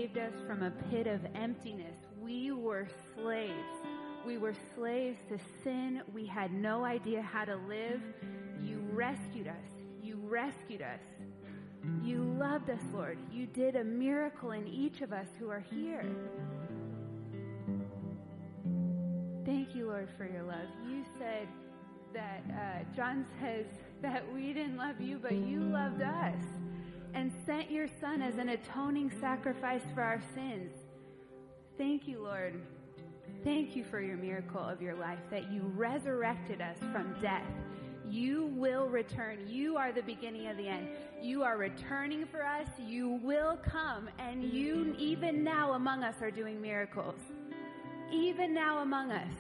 saved 0.08 0.18
us 0.20 0.34
from 0.46 0.64
a 0.64 0.72
pit 0.90 1.08
of 1.08 1.20
emptiness. 1.36 1.96
We 2.22 2.52
were 2.52 2.88
slaves. 3.16 3.54
We 4.26 4.38
were 4.38 4.54
slaves 4.76 5.18
to 5.30 5.38
sin. 5.64 6.02
We 6.14 6.26
had 6.26 6.54
no 6.54 6.86
idea 6.86 7.22
how 7.22 7.46
to 7.46 7.56
live. 7.56 8.02
You 8.64 8.80
rescued 8.92 9.48
us. 9.48 9.56
You 10.02 10.18
rescued 10.24 10.82
us. 10.82 11.00
You 12.04 12.22
loved 12.40 12.70
us, 12.70 12.82
Lord. 12.94 13.18
You 13.32 13.48
did 13.48 13.76
a 13.76 13.84
miracle 13.84 14.52
in 14.52 14.68
each 14.68 15.02
of 15.02 15.14
us 15.14 15.28
who 15.40 15.50
are 15.50 15.64
here. 15.72 16.06
Thank 19.46 19.76
you, 19.76 19.88
Lord, 19.88 20.10
for 20.18 20.26
your 20.26 20.44
love. 20.44 20.68
You 20.88 21.04
said 21.18 21.48
that, 22.14 22.44
uh, 22.52 22.96
John 22.96 23.26
says 23.42 23.66
that 24.02 24.24
we 24.34 24.54
didn't 24.54 24.78
love 24.78 25.00
you, 25.00 25.20
but 25.22 25.34
you 25.34 25.62
loved 25.62 26.02
us 26.02 26.36
and 27.14 27.32
sent 27.46 27.72
your 27.72 27.88
Son 28.00 28.22
as 28.22 28.38
an 28.38 28.50
atoning 28.50 29.12
sacrifice 29.20 29.82
for 29.94 30.02
our 30.02 30.22
sins. 30.34 30.72
Thank 31.78 32.08
you, 32.08 32.22
Lord. 32.24 32.62
Thank 33.44 33.76
you 33.76 33.84
for 33.84 34.02
your 34.02 34.18
miracle 34.18 34.62
of 34.62 34.82
your 34.82 34.96
life, 34.96 35.20
that 35.30 35.52
you 35.52 35.62
resurrected 35.76 36.62
us 36.62 36.78
from 36.92 37.16
death. 37.22 37.44
You 38.10 38.48
will 38.56 38.88
return. 38.88 39.48
You 39.48 39.78
are 39.78 39.92
the 39.92 40.02
beginning 40.02 40.48
of 40.48 40.58
the 40.58 40.68
end. 40.68 40.88
You 41.22 41.44
are 41.44 41.58
returning 41.58 42.26
for 42.26 42.46
us. 42.46 42.68
You 42.80 43.20
will 43.24 43.58
come, 43.64 44.10
and 44.18 44.44
you, 44.44 44.96
even 44.98 45.44
now 45.44 45.74
among 45.74 46.04
us, 46.04 46.16
are 46.22 46.32
doing 46.32 46.62
miracles. 46.62 47.20
Even 48.12 48.54
now 48.54 48.80
among 48.80 49.12
us. 49.12 49.34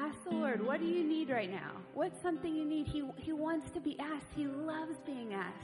Ask 0.00 0.22
the 0.24 0.30
Lord, 0.30 0.64
what 0.64 0.78
do 0.78 0.86
you 0.86 1.02
need 1.02 1.28
right 1.28 1.50
now? 1.50 1.72
What's 1.92 2.22
something 2.22 2.54
you 2.54 2.64
need? 2.64 2.86
He, 2.86 3.02
he 3.16 3.32
wants 3.32 3.70
to 3.72 3.80
be 3.80 3.98
asked. 3.98 4.26
He 4.36 4.46
loves 4.46 4.96
being 5.04 5.34
asked. 5.34 5.56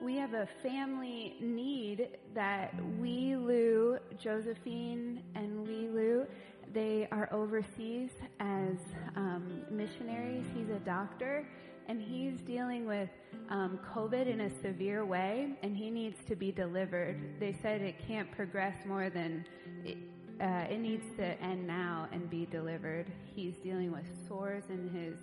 We 0.00 0.16
have 0.16 0.32
a 0.32 0.48
family 0.62 1.36
need 1.40 2.08
that 2.34 2.74
we, 2.98 3.36
Lou, 3.36 3.98
Josephine, 4.18 5.22
and 5.34 5.66
we, 5.68 5.88
Lou, 5.88 6.26
they 6.72 7.08
are 7.12 7.28
overseas 7.30 8.10
as 8.40 8.78
um, 9.16 9.62
missionaries. 9.70 10.46
He's 10.56 10.70
a 10.70 10.80
doctor, 10.80 11.46
and 11.88 12.00
he's 12.00 12.40
dealing 12.40 12.86
with 12.86 13.10
um, 13.52 13.78
COVID 13.94 14.26
in 14.26 14.40
a 14.40 14.62
severe 14.62 15.04
way, 15.04 15.50
and 15.62 15.76
he 15.76 15.90
needs 15.90 16.16
to 16.26 16.34
be 16.34 16.50
delivered. 16.50 17.38
They 17.38 17.54
said 17.60 17.82
it 17.82 17.96
can't 18.08 18.30
progress 18.32 18.74
more 18.86 19.10
than 19.10 19.44
it, 19.84 19.98
uh, 20.40 20.72
it 20.72 20.80
needs 20.80 21.04
to 21.18 21.24
end 21.42 21.66
now 21.66 22.08
and 22.12 22.30
be 22.30 22.46
delivered. 22.46 23.12
He's 23.36 23.54
dealing 23.62 23.92
with 23.92 24.06
sores 24.26 24.64
in 24.70 24.88
his 24.88 25.16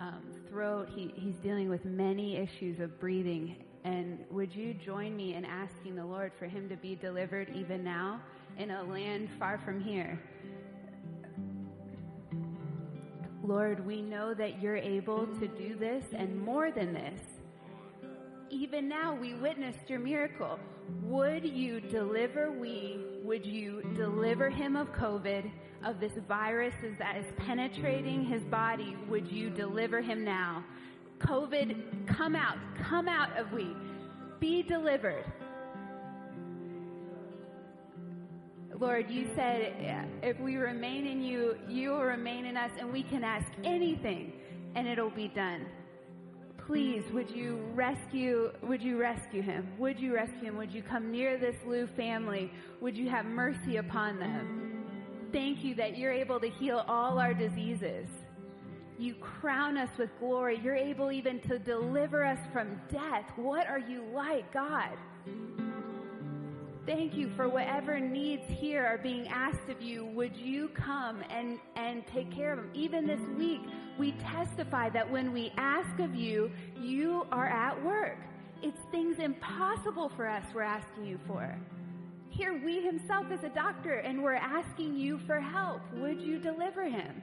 um, 0.00 0.22
throat. 0.50 0.88
He, 0.92 1.12
he's 1.14 1.36
dealing 1.36 1.68
with 1.68 1.84
many 1.84 2.36
issues 2.36 2.80
of 2.80 2.98
breathing. 2.98 3.54
And 3.84 4.24
would 4.28 4.52
you 4.52 4.74
join 4.74 5.16
me 5.16 5.34
in 5.34 5.44
asking 5.44 5.94
the 5.94 6.04
Lord 6.04 6.32
for 6.36 6.46
him 6.46 6.68
to 6.70 6.76
be 6.76 6.96
delivered 6.96 7.48
even 7.54 7.84
now 7.84 8.20
in 8.58 8.72
a 8.72 8.82
land 8.82 9.28
far 9.38 9.60
from 9.64 9.80
here? 9.80 10.20
Lord, 13.44 13.86
we 13.86 14.02
know 14.02 14.34
that 14.34 14.60
you're 14.60 14.76
able 14.76 15.28
to 15.38 15.46
do 15.46 15.76
this 15.76 16.04
and 16.12 16.42
more 16.42 16.72
than 16.72 16.92
this. 16.92 17.37
Even 18.50 18.88
now, 18.88 19.14
we 19.14 19.34
witnessed 19.34 19.88
your 19.88 19.98
miracle. 19.98 20.58
Would 21.02 21.44
you 21.44 21.80
deliver 21.80 22.50
we, 22.50 22.98
would 23.22 23.44
you 23.44 23.82
deliver 23.94 24.48
him 24.48 24.74
of 24.74 24.88
COVID, 24.92 25.50
of 25.84 26.00
this 26.00 26.12
virus 26.26 26.74
that 26.98 27.16
is 27.16 27.26
penetrating 27.36 28.24
his 28.24 28.42
body? 28.44 28.96
Would 29.08 29.30
you 29.30 29.50
deliver 29.50 30.00
him 30.00 30.24
now? 30.24 30.64
COVID, 31.18 32.06
come 32.06 32.34
out, 32.34 32.56
come 32.82 33.06
out 33.06 33.36
of 33.38 33.52
we. 33.52 33.76
Be 34.40 34.62
delivered. 34.62 35.24
Lord, 38.78 39.10
you 39.10 39.28
said 39.34 40.06
if 40.22 40.38
we 40.40 40.56
remain 40.56 41.06
in 41.06 41.20
you, 41.20 41.58
you 41.68 41.90
will 41.90 42.04
remain 42.04 42.46
in 42.46 42.56
us, 42.56 42.70
and 42.78 42.92
we 42.92 43.02
can 43.02 43.24
ask 43.24 43.48
anything, 43.64 44.32
and 44.74 44.86
it'll 44.86 45.10
be 45.10 45.28
done. 45.28 45.66
Please, 46.68 47.02
would 47.14 47.30
you 47.30 47.58
rescue, 47.74 48.52
would 48.62 48.82
you 48.82 49.00
rescue 49.00 49.40
him? 49.40 49.66
Would 49.78 49.98
you 49.98 50.14
rescue 50.14 50.42
him? 50.42 50.56
Would 50.58 50.70
you 50.70 50.82
come 50.82 51.10
near 51.10 51.38
this 51.38 51.56
Lou 51.66 51.86
family? 51.86 52.52
Would 52.82 52.94
you 52.94 53.08
have 53.08 53.24
mercy 53.24 53.78
upon 53.78 54.18
them? 54.18 54.84
Thank 55.32 55.64
you 55.64 55.74
that 55.76 55.96
you're 55.96 56.12
able 56.12 56.38
to 56.38 56.50
heal 56.50 56.84
all 56.86 57.18
our 57.18 57.32
diseases. 57.32 58.06
You 58.98 59.14
crown 59.14 59.78
us 59.78 59.88
with 59.98 60.10
glory. 60.20 60.60
You're 60.62 60.76
able 60.76 61.10
even 61.10 61.40
to 61.48 61.58
deliver 61.58 62.22
us 62.22 62.38
from 62.52 62.78
death. 62.92 63.24
What 63.36 63.66
are 63.66 63.78
you 63.78 64.04
like, 64.12 64.52
God? 64.52 64.98
Thank 66.88 67.16
you 67.16 67.28
for 67.36 67.50
whatever 67.50 68.00
needs 68.00 68.44
here 68.48 68.82
are 68.82 68.96
being 68.96 69.28
asked 69.28 69.68
of 69.68 69.82
you. 69.82 70.06
Would 70.06 70.34
you 70.34 70.68
come 70.68 71.22
and, 71.28 71.58
and 71.76 72.02
take 72.06 72.34
care 72.34 72.50
of 72.50 72.56
them? 72.56 72.70
Even 72.72 73.06
this 73.06 73.20
week, 73.36 73.60
we 73.98 74.12
testify 74.12 74.88
that 74.88 75.10
when 75.10 75.30
we 75.30 75.52
ask 75.58 76.00
of 76.00 76.14
you, 76.14 76.50
you 76.80 77.26
are 77.30 77.46
at 77.46 77.84
work. 77.84 78.16
It's 78.62 78.80
things 78.90 79.18
impossible 79.18 80.10
for 80.16 80.26
us 80.26 80.42
we're 80.54 80.62
asking 80.62 81.04
you 81.04 81.20
for. 81.26 81.54
Here, 82.30 82.58
we 82.64 82.80
himself 82.80 83.26
is 83.32 83.44
a 83.44 83.50
doctor 83.50 83.96
and 83.96 84.22
we're 84.22 84.36
asking 84.36 84.96
you 84.96 85.20
for 85.26 85.38
help. 85.40 85.82
Would 85.92 86.22
you 86.22 86.38
deliver 86.38 86.84
him? 86.84 87.22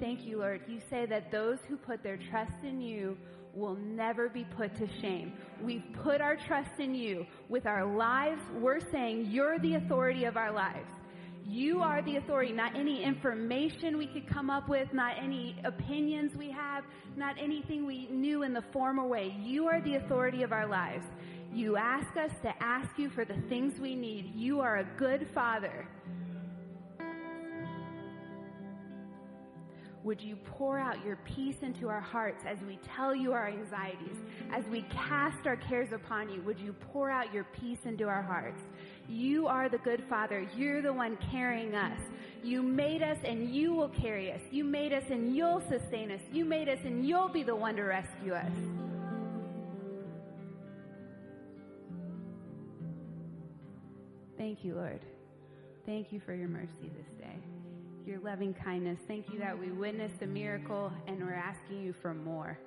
Thank 0.00 0.24
you, 0.24 0.38
Lord. 0.38 0.62
You 0.66 0.80
say 0.88 1.04
that 1.04 1.30
those 1.30 1.58
who 1.68 1.76
put 1.76 2.02
their 2.02 2.16
trust 2.30 2.64
in 2.64 2.80
you 2.80 3.18
will 3.54 3.76
never 3.76 4.28
be 4.28 4.44
put 4.56 4.76
to 4.76 4.88
shame. 5.00 5.32
We've 5.62 5.84
put 6.02 6.20
our 6.20 6.36
trust 6.36 6.78
in 6.78 6.94
you. 6.94 7.26
With 7.48 7.66
our 7.66 7.84
lives, 7.84 8.42
we're 8.54 8.80
saying 8.90 9.26
you're 9.30 9.58
the 9.58 9.74
authority 9.74 10.24
of 10.24 10.36
our 10.36 10.52
lives. 10.52 10.90
You 11.46 11.82
are 11.82 12.00
the 12.00 12.16
authority, 12.16 12.52
not 12.52 12.74
any 12.74 13.02
information 13.02 13.98
we 13.98 14.06
could 14.06 14.26
come 14.26 14.48
up 14.48 14.68
with, 14.68 14.92
not 14.94 15.16
any 15.22 15.56
opinions 15.64 16.34
we 16.34 16.50
have, 16.50 16.84
not 17.16 17.36
anything 17.38 17.86
we 17.86 18.08
knew 18.08 18.44
in 18.44 18.54
the 18.54 18.64
former 18.72 19.06
way. 19.06 19.36
You 19.42 19.66
are 19.68 19.80
the 19.82 19.96
authority 19.96 20.42
of 20.42 20.52
our 20.52 20.66
lives. 20.66 21.04
You 21.52 21.76
ask 21.76 22.16
us 22.16 22.30
to 22.42 22.62
ask 22.62 22.98
you 22.98 23.10
for 23.10 23.24
the 23.26 23.36
things 23.48 23.78
we 23.78 23.94
need. 23.94 24.34
You 24.34 24.60
are 24.60 24.78
a 24.78 24.84
good 24.96 25.28
father. 25.34 25.86
Would 30.04 30.20
you 30.20 30.36
pour 30.44 30.78
out 30.78 31.02
your 31.02 31.16
peace 31.24 31.56
into 31.62 31.88
our 31.88 32.00
hearts 32.00 32.44
as 32.46 32.58
we 32.66 32.78
tell 32.94 33.14
you 33.14 33.32
our 33.32 33.48
anxieties, 33.48 34.18
as 34.52 34.62
we 34.66 34.82
cast 34.90 35.46
our 35.46 35.56
cares 35.56 35.92
upon 35.92 36.28
you? 36.28 36.42
Would 36.42 36.60
you 36.60 36.74
pour 36.92 37.10
out 37.10 37.32
your 37.32 37.44
peace 37.58 37.78
into 37.86 38.06
our 38.06 38.20
hearts? 38.20 38.60
You 39.08 39.46
are 39.46 39.70
the 39.70 39.78
good 39.78 40.04
father. 40.06 40.46
You're 40.54 40.82
the 40.82 40.92
one 40.92 41.16
carrying 41.30 41.74
us. 41.74 41.98
You 42.42 42.62
made 42.62 43.02
us 43.02 43.16
and 43.24 43.48
you 43.48 43.72
will 43.72 43.88
carry 43.88 44.30
us. 44.30 44.42
You 44.50 44.62
made 44.62 44.92
us 44.92 45.04
and 45.08 45.34
you'll 45.34 45.62
sustain 45.70 46.10
us. 46.10 46.20
You 46.30 46.44
made 46.44 46.68
us 46.68 46.80
and 46.84 47.08
you'll 47.08 47.28
be 47.28 47.42
the 47.42 47.56
one 47.56 47.76
to 47.76 47.82
rescue 47.84 48.34
us. 48.34 48.52
Thank 54.36 54.64
you, 54.64 54.74
Lord. 54.74 55.00
Thank 55.86 56.12
you 56.12 56.20
for 56.20 56.34
your 56.34 56.48
mercy 56.48 56.90
this 56.94 57.18
day 57.18 57.36
your 58.06 58.18
loving 58.20 58.52
kindness. 58.52 58.98
Thank 59.08 59.32
you 59.32 59.38
that 59.38 59.58
we 59.58 59.70
witnessed 59.70 60.20
a 60.22 60.26
miracle 60.26 60.92
and 61.06 61.24
we're 61.24 61.32
asking 61.32 61.82
you 61.82 61.94
for 62.02 62.12
more. 62.12 62.58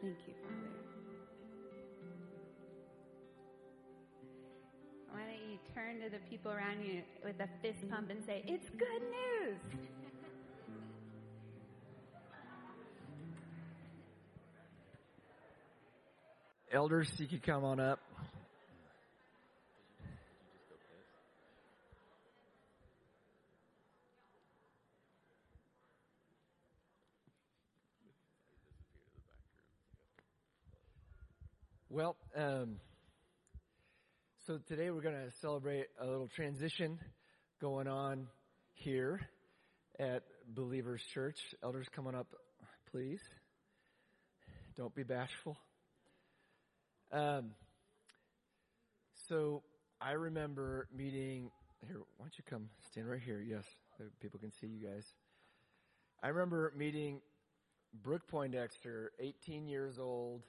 Thank 0.00 0.16
you, 0.26 0.34
Father. 0.42 0.68
Why 5.10 5.20
don't 5.22 5.50
you 5.50 5.58
turn 5.74 6.00
to 6.00 6.10
the 6.10 6.22
people 6.30 6.52
around 6.52 6.84
you 6.84 7.02
with 7.24 7.40
a 7.40 7.48
fist 7.60 7.88
pump 7.90 8.10
and 8.10 8.24
say, 8.24 8.44
It's 8.46 8.70
good 8.70 9.02
news! 9.02 9.58
Elders, 16.70 17.10
you 17.16 17.26
can 17.26 17.40
come 17.40 17.64
on 17.64 17.80
up. 17.80 17.98
Well, 31.90 32.16
um, 32.36 32.76
so 34.46 34.57
today 34.68 34.90
we're 34.90 35.00
going 35.00 35.14
to 35.14 35.30
celebrate 35.40 35.86
a 35.98 36.04
little 36.04 36.28
transition 36.28 36.98
going 37.58 37.88
on 37.88 38.26
here 38.74 39.18
at 39.98 40.24
Believers 40.46 41.00
Church. 41.14 41.38
Elders, 41.62 41.86
coming 41.90 42.14
up, 42.14 42.26
please. 42.90 43.22
Don't 44.76 44.94
be 44.94 45.04
bashful. 45.04 45.56
Um, 47.10 47.52
so 49.30 49.62
I 50.02 50.10
remember 50.10 50.86
meeting 50.94 51.50
here. 51.86 52.00
Why 52.18 52.26
don't 52.26 52.36
you 52.36 52.44
come 52.44 52.68
stand 52.90 53.08
right 53.08 53.22
here? 53.24 53.40
Yes, 53.40 53.64
people 54.20 54.38
can 54.38 54.52
see 54.60 54.66
you 54.66 54.86
guys. 54.86 55.06
I 56.22 56.28
remember 56.28 56.74
meeting 56.76 57.22
Brooke 58.02 58.28
Poindexter, 58.28 59.12
18 59.18 59.66
years 59.66 59.98
old. 59.98 60.42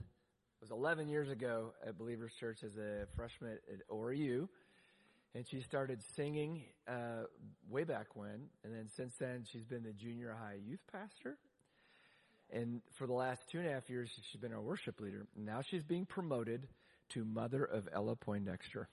It 0.61 0.65
was 0.69 0.71
11 0.71 1.07
years 1.07 1.29
ago 1.29 1.71
at 1.87 1.97
Believers 1.97 2.33
Church 2.37 2.65
as 2.65 2.75
a 2.75 3.05
freshman 3.15 3.59
at 3.71 3.87
ORU. 3.87 4.49
And 5.33 5.47
she 5.47 5.61
started 5.61 6.03
singing 6.17 6.63
uh, 6.85 7.23
way 7.69 7.85
back 7.85 8.07
when. 8.17 8.49
And 8.65 8.75
then 8.75 8.89
since 8.97 9.13
then, 9.15 9.45
she's 9.49 9.63
been 9.63 9.83
the 9.83 9.93
junior 9.93 10.35
high 10.37 10.57
youth 10.61 10.81
pastor. 10.91 11.37
And 12.51 12.81
for 12.95 13.07
the 13.07 13.13
last 13.13 13.47
two 13.49 13.59
and 13.59 13.69
a 13.69 13.71
half 13.71 13.89
years, 13.89 14.09
she's 14.29 14.41
been 14.41 14.51
our 14.51 14.59
worship 14.59 14.99
leader. 14.99 15.27
Now 15.33 15.61
she's 15.61 15.85
being 15.85 16.05
promoted 16.05 16.67
to 17.11 17.23
mother 17.23 17.63
of 17.63 17.87
Ella 17.93 18.17
Poindexter. 18.17 18.89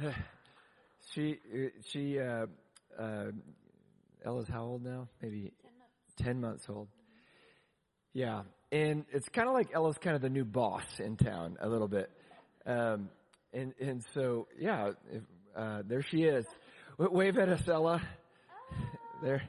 she, 1.12 1.38
she, 1.86 2.18
uh, 2.18 2.46
uh, 2.98 3.26
Ella's 4.24 4.48
how 4.48 4.62
old 4.62 4.82
now? 4.82 5.06
Maybe 5.20 5.52
10 6.22 6.40
months 6.40 6.66
old. 6.68 6.88
Yeah. 8.12 8.42
And 8.72 9.04
it's 9.12 9.28
kind 9.28 9.48
of 9.48 9.54
like 9.54 9.68
Ella's 9.74 9.98
kind 9.98 10.16
of 10.16 10.22
the 10.22 10.28
new 10.28 10.44
boss 10.44 10.84
in 10.98 11.16
town 11.16 11.56
a 11.60 11.68
little 11.68 11.88
bit. 11.88 12.10
Um, 12.66 13.08
and, 13.52 13.74
and 13.80 14.04
so, 14.14 14.46
yeah, 14.58 14.90
if, 15.10 15.22
uh, 15.56 15.82
there 15.86 16.02
she 16.02 16.22
is. 16.22 16.46
Wave 16.98 17.38
at 17.38 17.48
us, 17.48 17.66
Ella. 17.68 18.02
There, 19.22 19.42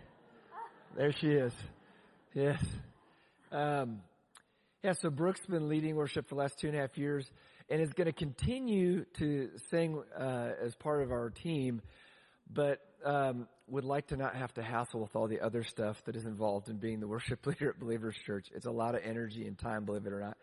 there 0.97 1.13
she 1.13 1.27
is. 1.27 1.53
Yes. 2.33 2.61
Um, 3.53 4.01
yeah, 4.83 4.91
so 5.01 5.09
Brooke's 5.09 5.45
been 5.45 5.69
leading 5.69 5.95
worship 5.95 6.27
for 6.27 6.35
the 6.35 6.41
last 6.41 6.59
two 6.59 6.67
and 6.67 6.75
a 6.75 6.81
half 6.81 6.97
years 6.97 7.31
and 7.69 7.81
is 7.81 7.93
going 7.93 8.07
to 8.07 8.13
continue 8.13 9.05
to 9.17 9.49
sing 9.69 10.03
uh, 10.19 10.49
as 10.61 10.75
part 10.75 11.03
of 11.03 11.11
our 11.11 11.29
team, 11.29 11.81
but 12.51 12.79
um, 13.05 13.47
would 13.67 13.85
like 13.85 14.07
to 14.07 14.17
not 14.17 14.35
have 14.35 14.53
to 14.55 14.61
hassle 14.61 14.99
with 15.01 15.15
all 15.15 15.27
the 15.27 15.39
other 15.39 15.63
stuff 15.63 16.03
that 16.05 16.15
is 16.15 16.25
involved 16.25 16.69
in 16.69 16.77
being 16.77 16.99
the 16.99 17.07
worship 17.07 17.45
leader 17.45 17.69
at 17.69 17.79
Believers 17.79 18.15
Church. 18.25 18.47
It's 18.53 18.65
a 18.65 18.71
lot 18.71 18.95
of 18.95 19.01
energy 19.03 19.47
and 19.47 19.57
time, 19.57 19.85
believe 19.85 20.05
it 20.05 20.13
or 20.13 20.19
not. 20.19 20.37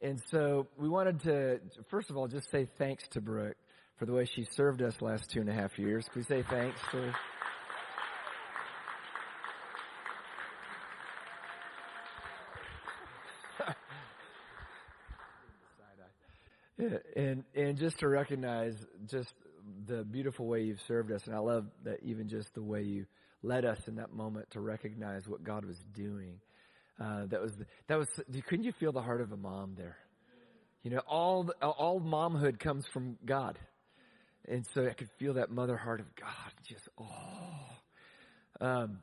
And 0.00 0.22
so 0.30 0.68
we 0.76 0.88
wanted 0.88 1.20
to, 1.20 1.60
first 1.90 2.10
of 2.10 2.16
all, 2.16 2.28
just 2.28 2.50
say 2.50 2.68
thanks 2.78 3.08
to 3.08 3.20
Brooke 3.20 3.56
for 3.98 4.06
the 4.06 4.12
way 4.12 4.26
she 4.26 4.44
served 4.44 4.80
us 4.80 5.02
last 5.02 5.30
two 5.30 5.40
and 5.40 5.48
a 5.48 5.52
half 5.52 5.76
years. 5.78 6.08
Can 6.08 6.20
we 6.20 6.24
say 6.24 6.42
thanks 6.48 6.80
to 6.92 7.12
and 17.16 17.44
and 17.56 17.76
just 17.76 17.98
to 17.98 18.08
recognize 18.08 18.76
just 19.06 19.34
the 19.86 20.04
beautiful 20.04 20.46
way 20.46 20.62
you've 20.62 20.80
served 20.82 21.12
us, 21.12 21.26
and 21.26 21.34
I 21.34 21.38
love 21.38 21.66
that 21.84 22.00
even 22.02 22.28
just 22.28 22.54
the 22.54 22.62
way 22.62 22.82
you 22.82 23.06
led 23.42 23.64
us 23.64 23.78
in 23.86 23.96
that 23.96 24.12
moment 24.12 24.50
to 24.52 24.60
recognize 24.60 25.28
what 25.28 25.44
God 25.44 25.64
was 25.64 25.78
doing. 25.94 26.40
Uh, 27.00 27.26
that 27.26 27.40
was 27.40 27.52
that 27.86 27.96
was. 27.96 28.08
Couldn't 28.48 28.64
you 28.64 28.72
feel 28.72 28.92
the 28.92 29.02
heart 29.02 29.20
of 29.20 29.30
a 29.32 29.36
mom 29.36 29.74
there? 29.76 29.96
You 30.82 30.90
know, 30.90 31.02
all 31.06 31.48
all 31.62 32.00
momhood 32.00 32.58
comes 32.58 32.86
from 32.92 33.18
God, 33.24 33.58
and 34.48 34.66
so 34.74 34.86
I 34.86 34.94
could 34.94 35.10
feel 35.18 35.34
that 35.34 35.50
mother 35.50 35.76
heart 35.76 36.00
of 36.00 36.06
God. 36.16 36.52
Just 36.66 36.88
oh. 36.98 37.06
Um, 38.60 38.98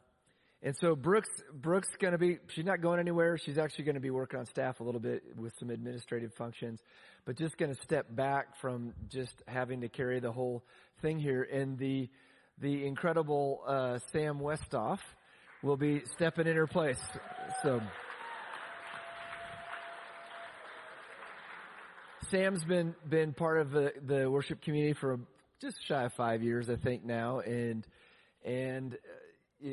and 0.62 0.76
so 0.78 0.96
Brooks, 0.96 1.30
Brooks 1.54 1.90
gonna 2.00 2.18
be, 2.18 2.40
she's 2.48 2.66
not 2.66 2.82
going 2.82 3.00
anywhere. 3.00 3.38
She's 3.38 3.58
actually 3.58 3.86
gonna 3.86 4.00
be 4.00 4.10
working 4.10 4.40
on 4.40 4.46
staff 4.46 4.80
a 4.80 4.84
little 4.84 5.02
bit 5.02 5.24
with 5.38 5.54
some 5.60 5.70
administrative 5.70 6.34
functions, 6.34 6.82
but 7.26 7.38
just 7.38 7.58
gonna 7.58 7.76
step 7.76 8.08
back 8.16 8.60
from 8.60 8.94
just 9.10 9.44
having 9.48 9.82
to 9.82 9.90
carry 9.90 10.20
the 10.20 10.32
whole 10.32 10.64
thing 11.02 11.20
here. 11.20 11.44
And 11.44 11.78
the, 11.78 12.10
the 12.60 12.86
incredible, 12.86 13.62
uh, 13.68 14.00
Sam 14.12 14.40
Westoff 14.40 15.00
will 15.62 15.78
be 15.78 16.02
stepping 16.16 16.48
in 16.48 16.56
her 16.56 16.68
place. 16.68 17.00
So. 17.64 17.82
Sam's 22.32 22.64
been, 22.64 22.96
been 23.08 23.34
part 23.34 23.60
of 23.60 23.70
the, 23.70 23.94
the 24.04 24.30
worship 24.30 24.62
community 24.62 24.94
for 24.94 25.20
just 25.62 25.78
shy 25.88 26.06
of 26.06 26.14
five 26.14 26.42
years, 26.42 26.70
I 26.70 26.76
think 26.76 27.06
now, 27.06 27.40
and, 27.40 27.86
and 28.44 28.98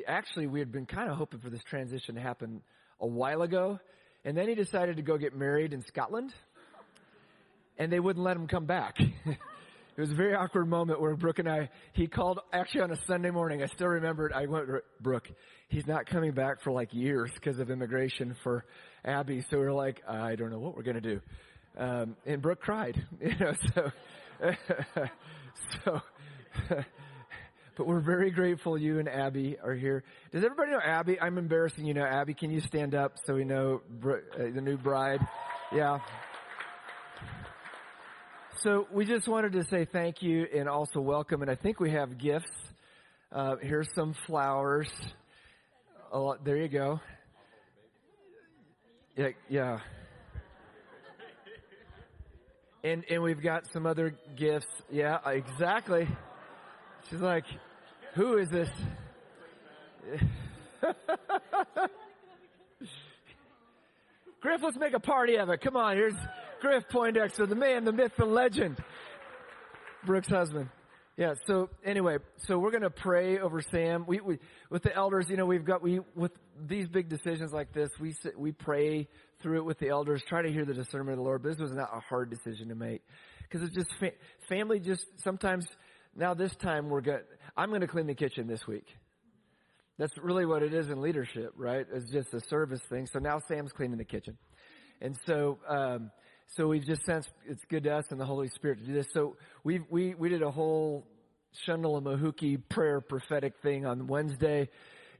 actually 0.06 0.46
we 0.46 0.58
had 0.58 0.72
been 0.72 0.86
kind 0.86 1.10
of 1.10 1.16
hoping 1.16 1.40
for 1.40 1.50
this 1.50 1.62
transition 1.64 2.14
to 2.14 2.20
happen 2.20 2.62
a 3.00 3.06
while 3.06 3.42
ago. 3.42 3.78
And 4.24 4.36
then 4.36 4.48
he 4.48 4.54
decided 4.54 4.96
to 4.96 5.02
go 5.02 5.18
get 5.18 5.36
married 5.36 5.72
in 5.72 5.82
Scotland. 5.82 6.32
And 7.78 7.92
they 7.92 8.00
wouldn't 8.00 8.24
let 8.24 8.36
him 8.36 8.46
come 8.46 8.66
back. 8.66 8.96
it 9.26 10.00
was 10.00 10.10
a 10.10 10.14
very 10.14 10.34
awkward 10.34 10.68
moment 10.68 11.00
where 11.00 11.16
Brooke 11.16 11.40
and 11.40 11.48
I, 11.48 11.70
he 11.92 12.06
called 12.06 12.38
actually 12.52 12.82
on 12.82 12.92
a 12.92 12.98
Sunday 13.06 13.30
morning. 13.30 13.62
I 13.62 13.66
still 13.66 13.88
remember 13.88 14.26
it. 14.26 14.32
I 14.32 14.46
went, 14.46 14.68
Brooke, 15.00 15.28
he's 15.68 15.86
not 15.86 16.06
coming 16.06 16.32
back 16.32 16.60
for 16.62 16.70
like 16.70 16.92
years 16.92 17.30
because 17.34 17.58
of 17.58 17.70
immigration 17.70 18.36
for 18.44 18.64
Abby. 19.04 19.44
So 19.50 19.58
we 19.58 19.64
are 19.64 19.72
like, 19.72 20.02
I 20.06 20.36
don't 20.36 20.50
know 20.50 20.60
what 20.60 20.76
we're 20.76 20.82
going 20.82 21.00
to 21.00 21.14
do. 21.14 21.20
Um, 21.76 22.16
and 22.26 22.42
Brooke 22.42 22.60
cried, 22.60 23.02
you 23.20 23.34
know, 23.40 23.54
so, 23.74 23.90
so, 25.84 26.00
but 27.76 27.86
we're 27.86 28.00
very 28.00 28.30
grateful 28.30 28.76
you 28.76 28.98
and 28.98 29.08
Abby 29.08 29.56
are 29.62 29.74
here. 29.74 30.04
Does 30.32 30.44
everybody 30.44 30.72
know 30.72 30.80
Abby? 30.84 31.20
I'm 31.20 31.38
embarrassing 31.38 31.86
you 31.86 31.94
now. 31.94 32.04
Abby, 32.04 32.34
can 32.34 32.50
you 32.50 32.60
stand 32.60 32.94
up 32.94 33.14
so 33.24 33.34
we 33.34 33.44
know 33.44 33.80
uh, 34.04 34.16
the 34.36 34.60
new 34.60 34.76
bride? 34.76 35.20
Yeah. 35.72 35.98
So 38.62 38.86
we 38.92 39.06
just 39.06 39.26
wanted 39.26 39.52
to 39.52 39.64
say 39.64 39.86
thank 39.86 40.22
you 40.22 40.46
and 40.54 40.68
also 40.68 41.00
welcome. 41.00 41.42
And 41.42 41.50
I 41.50 41.54
think 41.54 41.80
we 41.80 41.90
have 41.90 42.18
gifts. 42.18 42.52
Uh, 43.32 43.56
here's 43.60 43.88
some 43.94 44.14
flowers. 44.26 44.88
Oh, 46.12 46.36
there 46.44 46.58
you 46.58 46.68
go. 46.68 47.00
Yeah, 49.16 49.28
yeah. 49.48 49.78
And 52.84 53.04
and 53.08 53.22
we've 53.22 53.42
got 53.42 53.66
some 53.72 53.86
other 53.86 54.14
gifts. 54.36 54.66
Yeah, 54.90 55.18
exactly. 55.26 56.08
She's 57.12 57.20
like, 57.20 57.44
who 58.14 58.38
is 58.38 58.48
this? 58.48 58.70
Griff, 64.40 64.62
let's 64.62 64.78
make 64.78 64.94
a 64.94 65.00
party 65.00 65.36
of 65.36 65.50
it. 65.50 65.60
Come 65.60 65.76
on, 65.76 65.94
here's 65.94 66.14
Griff 66.62 66.84
Poindexter, 66.88 67.44
the 67.44 67.54
man, 67.54 67.84
the 67.84 67.92
myth, 67.92 68.12
the 68.16 68.24
legend. 68.24 68.82
Brooke's 70.06 70.28
husband. 70.28 70.70
Yeah, 71.18 71.34
so 71.46 71.68
anyway, 71.84 72.16
so 72.38 72.58
we're 72.58 72.70
gonna 72.70 72.88
pray 72.88 73.38
over 73.38 73.60
Sam. 73.60 74.06
We, 74.06 74.20
we, 74.20 74.38
with 74.70 74.82
the 74.82 74.96
elders, 74.96 75.28
you 75.28 75.36
know, 75.36 75.44
we've 75.44 75.66
got, 75.66 75.82
we, 75.82 76.00
with 76.16 76.32
these 76.66 76.88
big 76.88 77.10
decisions 77.10 77.52
like 77.52 77.74
this, 77.74 77.90
we, 78.00 78.14
we 78.38 78.52
pray 78.52 79.06
through 79.42 79.58
it 79.58 79.66
with 79.66 79.78
the 79.78 79.90
elders, 79.90 80.22
try 80.26 80.40
to 80.40 80.50
hear 80.50 80.64
the 80.64 80.72
discernment 80.72 81.10
of 81.10 81.18
the 81.18 81.24
Lord, 81.24 81.42
but 81.42 81.50
this 81.50 81.58
was 81.58 81.72
not 81.72 81.90
a 81.94 82.00
hard 82.00 82.30
decision 82.30 82.70
to 82.70 82.74
make. 82.74 83.02
Cause 83.50 83.60
it's 83.60 83.74
just, 83.74 83.92
fa- 84.00 84.14
family 84.48 84.80
just, 84.80 85.04
sometimes, 85.22 85.66
now 86.16 86.34
this 86.34 86.54
time 86.56 86.88
we're 86.88 87.00
going 87.00 87.20
I'm 87.56 87.68
going 87.68 87.80
to 87.82 87.86
clean 87.86 88.06
the 88.06 88.14
kitchen 88.14 88.46
this 88.46 88.66
week. 88.66 88.86
That's 89.98 90.16
really 90.18 90.46
what 90.46 90.62
it 90.62 90.72
is 90.72 90.88
in 90.90 91.00
leadership, 91.00 91.52
right? 91.56 91.86
It's 91.92 92.10
just 92.10 92.32
a 92.32 92.40
service 92.48 92.80
thing. 92.88 93.06
So 93.06 93.18
now 93.18 93.40
Sam's 93.46 93.72
cleaning 93.72 93.98
the 93.98 94.04
kitchen. 94.04 94.38
And 95.00 95.16
so, 95.26 95.58
um, 95.68 96.10
so 96.56 96.68
we've 96.68 96.84
just 96.84 97.04
sensed 97.04 97.30
it's 97.46 97.64
good 97.68 97.84
to 97.84 97.94
us 97.94 98.06
and 98.10 98.20
the 98.20 98.24
Holy 98.24 98.48
Spirit 98.48 98.78
to 98.78 98.84
do 98.84 98.94
this. 98.94 99.06
So 99.12 99.36
we 99.64 99.80
we, 99.90 100.14
we 100.14 100.28
did 100.28 100.42
a 100.42 100.50
whole 100.50 101.06
Shundalamahuki 101.66 102.68
prayer 102.68 103.00
prophetic 103.00 103.54
thing 103.62 103.86
on 103.86 104.06
Wednesday. 104.06 104.68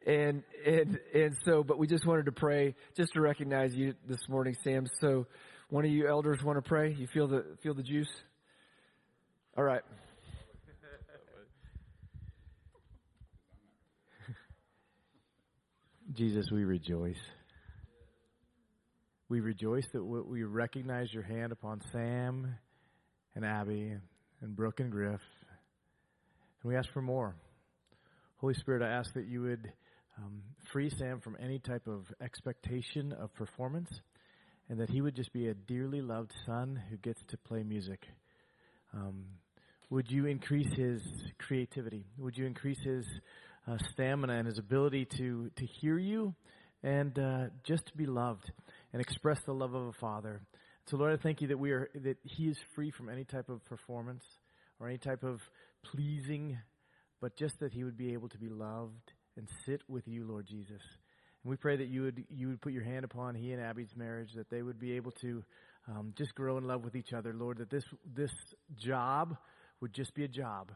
And, 0.06 0.42
and, 0.66 0.98
and 1.14 1.36
so, 1.44 1.62
but 1.62 1.78
we 1.78 1.86
just 1.86 2.04
wanted 2.06 2.26
to 2.26 2.32
pray 2.32 2.74
just 2.96 3.12
to 3.12 3.20
recognize 3.20 3.74
you 3.74 3.94
this 4.08 4.28
morning, 4.28 4.56
Sam. 4.64 4.86
So 5.00 5.26
one 5.68 5.84
of 5.84 5.90
you 5.90 6.08
elders 6.08 6.42
want 6.42 6.62
to 6.62 6.68
pray? 6.68 6.92
You 6.92 7.06
feel 7.06 7.28
the, 7.28 7.44
feel 7.62 7.74
the 7.74 7.84
juice? 7.84 8.10
All 9.56 9.62
right. 9.62 9.82
Jesus, 16.14 16.50
we 16.52 16.64
rejoice. 16.64 17.20
We 19.30 19.40
rejoice 19.40 19.86
that 19.94 20.04
we 20.04 20.42
recognize 20.42 21.10
your 21.10 21.22
hand 21.22 21.52
upon 21.52 21.80
Sam 21.90 22.54
and 23.34 23.44
Abby 23.46 23.94
and 24.42 24.56
Brooke 24.56 24.80
and 24.80 24.92
Griff. 24.92 25.22
And 26.62 26.70
we 26.70 26.76
ask 26.76 26.92
for 26.92 27.00
more. 27.00 27.34
Holy 28.36 28.52
Spirit, 28.54 28.82
I 28.82 28.90
ask 28.90 29.14
that 29.14 29.26
you 29.26 29.40
would 29.40 29.72
um, 30.18 30.42
free 30.70 30.90
Sam 30.90 31.20
from 31.20 31.38
any 31.40 31.58
type 31.58 31.86
of 31.86 32.04
expectation 32.20 33.12
of 33.12 33.32
performance 33.32 33.88
and 34.68 34.80
that 34.80 34.90
he 34.90 35.00
would 35.00 35.16
just 35.16 35.32
be 35.32 35.48
a 35.48 35.54
dearly 35.54 36.02
loved 36.02 36.32
son 36.44 36.78
who 36.90 36.98
gets 36.98 37.22
to 37.28 37.38
play 37.38 37.62
music. 37.62 38.06
Um, 38.92 39.24
would 39.88 40.10
you 40.10 40.26
increase 40.26 40.74
his 40.76 41.00
creativity? 41.38 42.04
Would 42.18 42.36
you 42.36 42.44
increase 42.44 42.80
his 42.84 43.06
uh, 43.66 43.78
stamina 43.92 44.34
and 44.34 44.46
his 44.46 44.58
ability 44.58 45.04
to, 45.04 45.50
to 45.56 45.66
hear 45.66 45.98
you 45.98 46.34
and 46.82 47.18
uh, 47.18 47.44
just 47.64 47.86
to 47.86 47.96
be 47.96 48.06
loved 48.06 48.50
and 48.92 49.00
express 49.00 49.40
the 49.46 49.52
love 49.52 49.74
of 49.74 49.86
a 49.86 49.92
father 49.92 50.40
So 50.86 50.96
Lord, 50.96 51.12
I 51.12 51.22
thank 51.22 51.40
you 51.40 51.48
that 51.48 51.58
we 51.58 51.70
are 51.70 51.88
that 51.94 52.18
He 52.24 52.48
is 52.48 52.58
free 52.74 52.90
from 52.90 53.08
any 53.08 53.24
type 53.24 53.48
of 53.48 53.64
performance 53.64 54.24
or 54.80 54.88
any 54.88 54.98
type 54.98 55.22
of 55.22 55.40
pleasing, 55.84 56.58
but 57.20 57.36
just 57.36 57.60
that 57.60 57.72
He 57.72 57.84
would 57.84 57.96
be 57.96 58.12
able 58.14 58.28
to 58.30 58.38
be 58.38 58.48
loved 58.48 59.12
and 59.36 59.48
sit 59.64 59.82
with 59.88 60.06
you, 60.08 60.24
Lord 60.24 60.46
Jesus. 60.46 60.82
And 61.42 61.50
we 61.50 61.56
pray 61.56 61.76
that 61.76 61.88
you 61.88 62.02
would 62.02 62.24
you 62.28 62.48
would 62.48 62.60
put 62.60 62.72
your 62.72 62.84
hand 62.84 63.04
upon 63.04 63.34
he 63.34 63.52
and 63.52 63.62
Abby's 63.62 63.94
marriage, 63.96 64.32
that 64.34 64.50
they 64.50 64.62
would 64.62 64.78
be 64.78 64.92
able 64.92 65.12
to 65.22 65.44
um, 65.88 66.14
just 66.16 66.34
grow 66.34 66.58
in 66.58 66.64
love 66.64 66.84
with 66.84 66.96
each 66.96 67.12
other, 67.12 67.32
Lord. 67.32 67.58
That 67.58 67.70
this 67.70 67.84
this 68.14 68.32
job 68.76 69.36
would 69.80 69.92
just 69.92 70.14
be 70.14 70.24
a 70.24 70.28
job, 70.28 70.72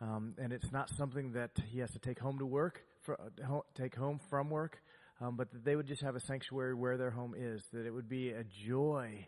um, 0.00 0.34
and 0.38 0.52
it's 0.52 0.72
not 0.72 0.88
something 0.96 1.32
that 1.32 1.50
he 1.70 1.80
has 1.80 1.90
to 1.90 1.98
take 1.98 2.18
home 2.18 2.38
to 2.38 2.46
work, 2.46 2.82
for, 3.02 3.20
uh, 3.20 3.60
take 3.74 3.94
home 3.94 4.20
from 4.30 4.50
work, 4.50 4.78
um, 5.20 5.36
but 5.36 5.50
that 5.52 5.64
they 5.64 5.76
would 5.76 5.86
just 5.86 6.02
have 6.02 6.16
a 6.16 6.20
sanctuary 6.20 6.74
where 6.74 6.96
their 6.96 7.10
home 7.10 7.34
is. 7.36 7.62
That 7.72 7.86
it 7.86 7.90
would 7.90 8.08
be 8.08 8.30
a 8.30 8.44
joy 8.66 9.26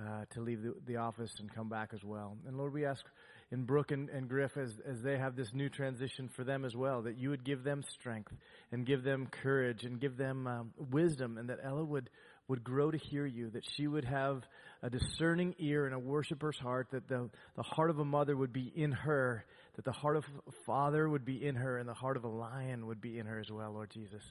uh, 0.00 0.24
to 0.30 0.40
leave 0.40 0.62
the, 0.62 0.74
the 0.86 0.96
office 0.96 1.32
and 1.38 1.52
come 1.52 1.68
back 1.68 1.90
as 1.92 2.04
well. 2.04 2.36
And 2.46 2.56
Lord, 2.56 2.72
we 2.72 2.84
ask 2.84 3.04
in 3.50 3.64
Brooke 3.64 3.90
and, 3.90 4.08
and 4.10 4.28
Griff 4.28 4.56
as, 4.56 4.78
as 4.86 5.02
they 5.02 5.16
have 5.16 5.34
this 5.34 5.52
new 5.54 5.68
transition 5.68 6.28
for 6.28 6.44
them 6.44 6.64
as 6.64 6.76
well, 6.76 7.02
that 7.02 7.16
you 7.16 7.30
would 7.30 7.44
give 7.44 7.64
them 7.64 7.82
strength 7.82 8.32
and 8.72 8.86
give 8.86 9.02
them 9.02 9.26
courage 9.42 9.84
and 9.84 10.00
give 10.00 10.16
them 10.16 10.46
um, 10.46 10.70
wisdom 10.90 11.38
and 11.38 11.48
that 11.48 11.58
Ella 11.64 11.84
would, 11.84 12.10
would 12.46 12.62
grow 12.62 12.90
to 12.90 12.98
hear 12.98 13.26
you, 13.26 13.50
that 13.50 13.64
she 13.76 13.86
would 13.86 14.04
have 14.04 14.42
a 14.82 14.90
discerning 14.90 15.54
ear 15.58 15.86
and 15.86 15.94
a 15.94 15.98
worshiper's 15.98 16.58
heart, 16.58 16.88
that 16.92 17.08
the, 17.08 17.28
the 17.56 17.62
heart 17.62 17.90
of 17.90 17.98
a 17.98 18.04
mother 18.04 18.36
would 18.36 18.52
be 18.52 18.72
in 18.74 18.92
her, 18.92 19.44
that 19.78 19.84
the 19.84 19.92
heart 19.92 20.16
of 20.16 20.24
a 20.48 20.50
father 20.66 21.08
would 21.08 21.24
be 21.24 21.46
in 21.46 21.54
her, 21.54 21.78
and 21.78 21.88
the 21.88 21.94
heart 21.94 22.16
of 22.16 22.24
a 22.24 22.28
lion 22.28 22.88
would 22.88 23.00
be 23.00 23.16
in 23.16 23.26
her 23.26 23.38
as 23.38 23.48
well, 23.48 23.70
Lord 23.70 23.90
Jesus. 23.90 24.24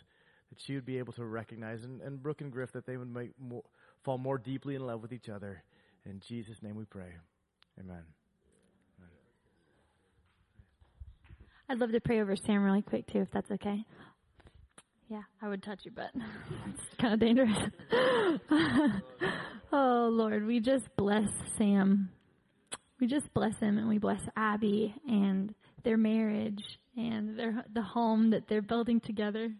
That 0.49 0.59
she 0.59 0.75
would 0.75 0.85
be 0.85 0.97
able 0.97 1.13
to 1.13 1.23
recognize, 1.23 1.85
and, 1.85 2.01
and 2.01 2.21
Brooke 2.21 2.41
and 2.41 2.51
Griff, 2.51 2.73
that 2.73 2.85
they 2.85 2.97
would 2.97 3.09
make 3.09 3.31
more, 3.39 3.63
fall 4.03 4.17
more 4.17 4.37
deeply 4.37 4.75
in 4.75 4.85
love 4.85 5.01
with 5.01 5.13
each 5.13 5.29
other. 5.29 5.63
In 6.05 6.19
Jesus' 6.27 6.61
name 6.61 6.75
we 6.75 6.83
pray. 6.83 7.13
Amen. 7.79 8.03
I'd 11.69 11.79
love 11.79 11.93
to 11.93 12.01
pray 12.01 12.19
over 12.19 12.35
Sam 12.35 12.61
really 12.63 12.81
quick 12.81 13.07
too, 13.07 13.19
if 13.19 13.31
that's 13.31 13.49
okay. 13.51 13.85
Yeah, 15.07 15.21
I 15.41 15.47
would 15.47 15.63
touch 15.63 15.79
you, 15.85 15.91
but 15.95 16.11
it's 16.67 16.83
kind 16.99 17.13
of 17.13 17.21
dangerous. 17.21 17.57
oh 19.71 20.09
Lord, 20.11 20.45
we 20.45 20.59
just 20.59 20.93
bless 20.97 21.29
Sam. 21.57 22.09
We 22.99 23.07
just 23.07 23.31
bless 23.33 23.57
him, 23.59 23.77
and 23.77 23.87
we 23.87 23.99
bless 23.99 24.21
Abby 24.35 24.95
and 25.07 25.53
their 25.83 25.97
marriage 25.97 26.79
and 26.97 27.37
their 27.37 27.63
the 27.71 27.81
home 27.81 28.31
that 28.31 28.47
they're 28.47 28.61
building 28.61 28.99
together. 28.99 29.51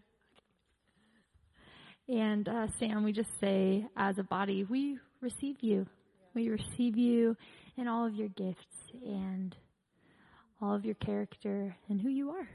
And 2.08 2.48
uh, 2.48 2.66
Sam, 2.78 3.04
we 3.04 3.12
just 3.12 3.30
say, 3.38 3.86
as 3.96 4.18
a 4.18 4.24
body, 4.24 4.64
we 4.64 4.98
receive 5.20 5.56
you. 5.60 5.86
We 6.34 6.48
receive 6.48 6.96
you 6.96 7.36
in 7.76 7.86
all 7.86 8.06
of 8.06 8.14
your 8.14 8.28
gifts 8.28 8.66
and 9.04 9.54
all 10.60 10.74
of 10.74 10.84
your 10.84 10.94
character 10.96 11.76
and 11.88 12.00
who 12.00 12.08
you 12.08 12.30
are. 12.30 12.48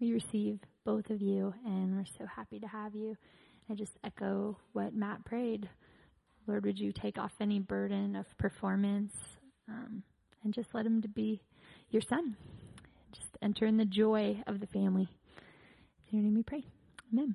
We 0.00 0.12
receive 0.12 0.60
both 0.84 1.10
of 1.10 1.20
you, 1.20 1.52
and 1.66 1.96
we're 1.96 2.04
so 2.18 2.26
happy 2.26 2.60
to 2.60 2.66
have 2.66 2.94
you. 2.94 3.16
I 3.70 3.74
just 3.74 3.92
echo 4.04 4.56
what 4.72 4.94
Matt 4.94 5.24
prayed. 5.24 5.68
Lord, 6.46 6.64
would 6.64 6.78
you 6.78 6.92
take 6.92 7.18
off 7.18 7.32
any 7.40 7.58
burden 7.58 8.16
of 8.16 8.26
performance 8.38 9.14
um, 9.68 10.02
and 10.44 10.54
just 10.54 10.68
let 10.74 10.86
him 10.86 11.02
to 11.02 11.08
be 11.08 11.42
your 11.90 12.02
son? 12.02 12.36
Just 13.12 13.36
enter 13.42 13.66
in 13.66 13.76
the 13.76 13.84
joy 13.84 14.42
of 14.46 14.60
the 14.60 14.66
family. 14.66 15.08
In 16.10 16.18
your 16.18 16.22
name 16.22 16.34
we 16.34 16.42
pray. 16.42 16.64
Amen. 17.12 17.34